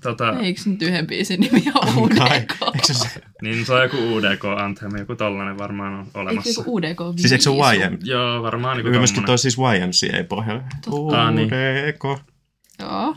[0.02, 1.84] tota, Eikö nyt yhden biisin nimi ole
[2.18, 2.36] Kai.
[2.40, 2.52] UDK?
[2.74, 3.08] Eikö se
[3.42, 6.60] niin se on joku UDK Anthem, joku tollanen varmaan on Eikö olemassa.
[6.60, 7.98] joku UDK Siis eikö se YM?
[8.02, 9.26] Joo, varmaan niinku Kyllä myöskin tommonen.
[9.26, 10.62] toi siis YMCA pohjalle.
[11.16, 11.50] Ah, niin.
[12.78, 13.16] Joo.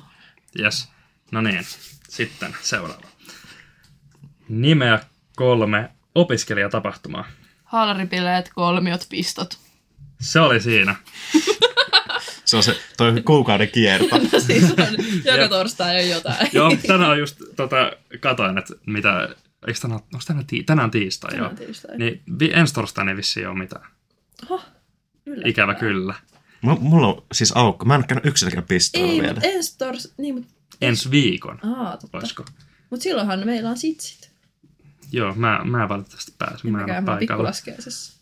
[0.59, 0.89] Yes.
[1.31, 1.65] No niin,
[2.09, 3.07] sitten seuraava.
[4.49, 4.99] Nimeä
[5.35, 7.25] kolme opiskelijatapahtumaa.
[7.63, 9.57] Haalaripileet, kolmiot, pistot.
[10.21, 10.95] Se oli siinä.
[12.45, 14.19] Se on se toi kuukauden kierto.
[14.47, 14.87] siis on,
[15.25, 16.47] joka torstai on jotain.
[16.53, 19.29] Joo, tänään on just tota, katoin, että mitä,
[19.67, 21.65] eikö tänään, onko tänään, tii, tänään tiistai, Tänään joo.
[21.65, 21.97] tiistai.
[21.97, 23.85] Niin vi, ensi torstaina ei vissiin ole mitään.
[24.49, 24.61] Oho,
[25.25, 25.49] yllättävää.
[25.49, 26.13] Ikävä kyllä.
[26.61, 27.85] M- mulla on siis aukko.
[27.85, 29.33] Mä en ole käynyt yksilläkään pistolla Ei, vielä.
[29.33, 30.13] mutta ensi tors...
[30.17, 30.53] Niin, mutta...
[30.81, 32.17] Ensi viikon, Aa, totta.
[32.17, 32.45] olisiko?
[32.89, 34.31] Mutta silloinhan meillä on sitsit.
[35.11, 36.71] Joo, mä, mä valitettavasti pääsin.
[36.71, 37.51] Mä en ole paikalla.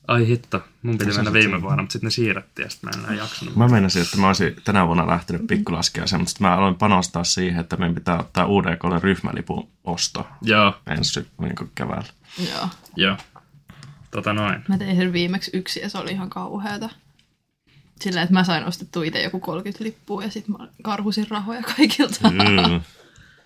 [0.07, 3.05] Ai hitto, mun piti mennä viime vuonna, mutta sitten ne siirrettiin ja sitten mä en
[3.05, 3.55] enää jaksanut.
[3.55, 7.59] Mä meinasin, että mä olisin tänä vuonna lähtenyt pikkulaskeaseen, mutta sitten mä aloin panostaa siihen,
[7.59, 12.09] että meidän pitää ottaa UDKlle ryhmälipun osto Joo, ensi niin keväällä.
[12.49, 12.69] Joo.
[12.95, 13.17] joo.
[14.11, 14.63] Tota noin.
[14.67, 16.89] Mä tein sen viimeksi yksi ja se oli ihan kauheata.
[18.01, 22.29] Sillä, että mä sain ostettua itse joku 30 lippua ja sitten mä karhusin rahoja kaikilta.
[22.29, 22.81] Mm.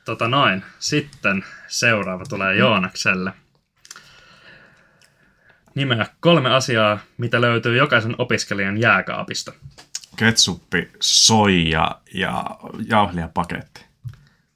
[0.05, 0.63] Tota noin.
[0.79, 3.33] Sitten seuraava tulee Joonakselle.
[5.75, 9.53] Nimeä kolme asiaa, mitä löytyy jokaisen opiskelijan jääkaapista.
[10.15, 12.45] Ketsuppi, soija ja
[12.89, 13.81] jauhelijapaketti.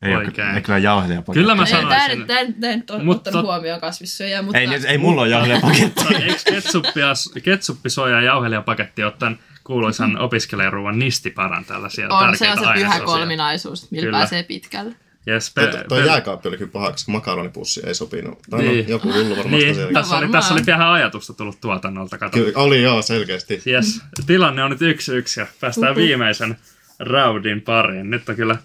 [0.01, 0.55] Ei, ole, Oikein.
[0.55, 1.39] ei kyllä jauhelijapaketti.
[1.39, 2.27] Kyllä mä sanoisin.
[2.27, 4.59] tää, nyt- tää nyt on Mut ottanut huomioon kasvissyöjää, mutta...
[4.59, 6.15] Ei, ei mulla ole jauhelijapaketti.
[6.15, 7.07] Eikö ketsuppia,
[7.43, 12.89] ketsuppi, soja ja jauhelijapaketti ottaen kuuluisan opiskelijaruuan nistiparan tällaisia on, se tärkeitä on se pyhä
[12.91, 13.05] ainesosia.
[13.19, 14.17] kolminaisuus, millä Kyllä.
[14.17, 14.95] pääsee pitkälle.
[15.27, 18.39] Yes, Tuo, pe- tuo pe- jääkaappi oli kyllä paha, koska makaronipussi ei sopinut.
[18.49, 18.85] Tai Niin.
[18.85, 19.93] no, joku hullu varmasti niin, siellä.
[19.93, 22.37] tässä, oli, tässä oli vähän ajatusta tullut tuotannolta, kato.
[22.37, 23.61] Kyllä, oli joo, selkeästi.
[23.67, 26.01] Yes, tilanne on nyt yksi yksi ja päästään Uhu.
[26.01, 26.57] viimeisen
[26.99, 28.09] raudin pariin.
[28.09, 28.57] Nyt on kyllä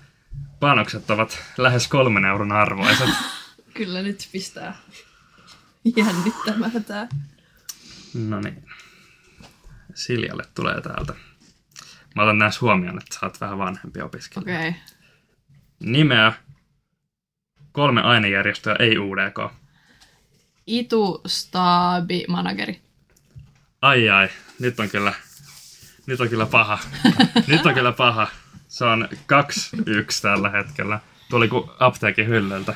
[0.60, 3.08] panokset ovat lähes kolmen euron arvoiset.
[3.74, 4.76] Kyllä nyt pistää
[5.96, 7.08] jännittämään tää.
[8.14, 8.64] No niin.
[9.94, 11.14] Siljalle tulee täältä.
[12.14, 14.58] Mä otan näissä huomioon, että sä oot vähän vanhempi opiskelija.
[14.58, 14.68] Okei.
[14.68, 14.80] Okay.
[15.80, 16.32] Nimeä
[17.72, 19.52] kolme ainejärjestöä, ei UDK.
[20.66, 22.80] Itu, staabi, manageri.
[23.82, 24.28] Ai ai,
[24.58, 25.12] nyt on kyllä,
[26.06, 26.78] nyt on kyllä paha.
[27.46, 28.28] Nyt on kyllä paha.
[28.68, 29.16] Se on 2-1
[30.22, 31.00] tällä hetkellä.
[31.30, 32.74] Tuli kuin apteekin hyllyltä.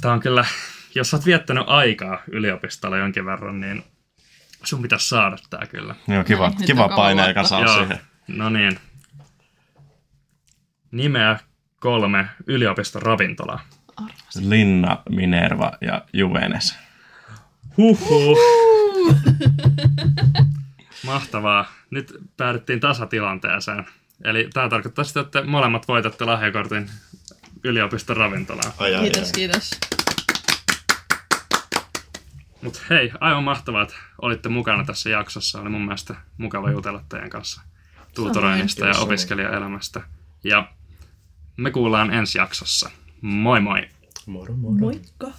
[0.00, 0.44] Tää on kyllä,
[0.94, 3.84] jos oot viettänyt aikaa yliopistolla jonkin verran, niin
[4.64, 5.94] sun pitäisi saada tää kyllä.
[6.08, 7.98] Joo, kiva, Näin, nyt kiva on paine, joka saa Joo, siihen.
[8.28, 8.78] no niin.
[10.90, 11.38] Nimeä
[11.80, 13.60] kolme yliopiston ravintolaa.
[14.40, 16.76] Linna, Minerva ja Juvenes.
[17.76, 18.38] Huhhuh.
[21.06, 21.72] Mahtavaa.
[21.90, 23.86] Nyt päädyttiin tasatilanteeseen.
[24.24, 26.90] Eli tämä tarkoittaa sitä, että molemmat voitatte lahjakortin
[27.64, 28.72] yliopiston ravintolaan.
[28.78, 29.70] Ai, ai, Kiitos, kiitos.
[32.62, 35.60] Mutta hei, aivan mahtavaa, että olitte mukana tässä jaksossa.
[35.60, 37.60] Oli mun mielestä mukava jutella teidän kanssa
[38.14, 40.00] tuutoroinnista ja opiskelijaelämästä.
[40.44, 40.72] Ja
[41.56, 42.90] me kuullaan ensi jaksossa.
[43.20, 43.88] Moi moi!
[44.26, 44.74] Moro moro.
[44.74, 45.32] Moikka!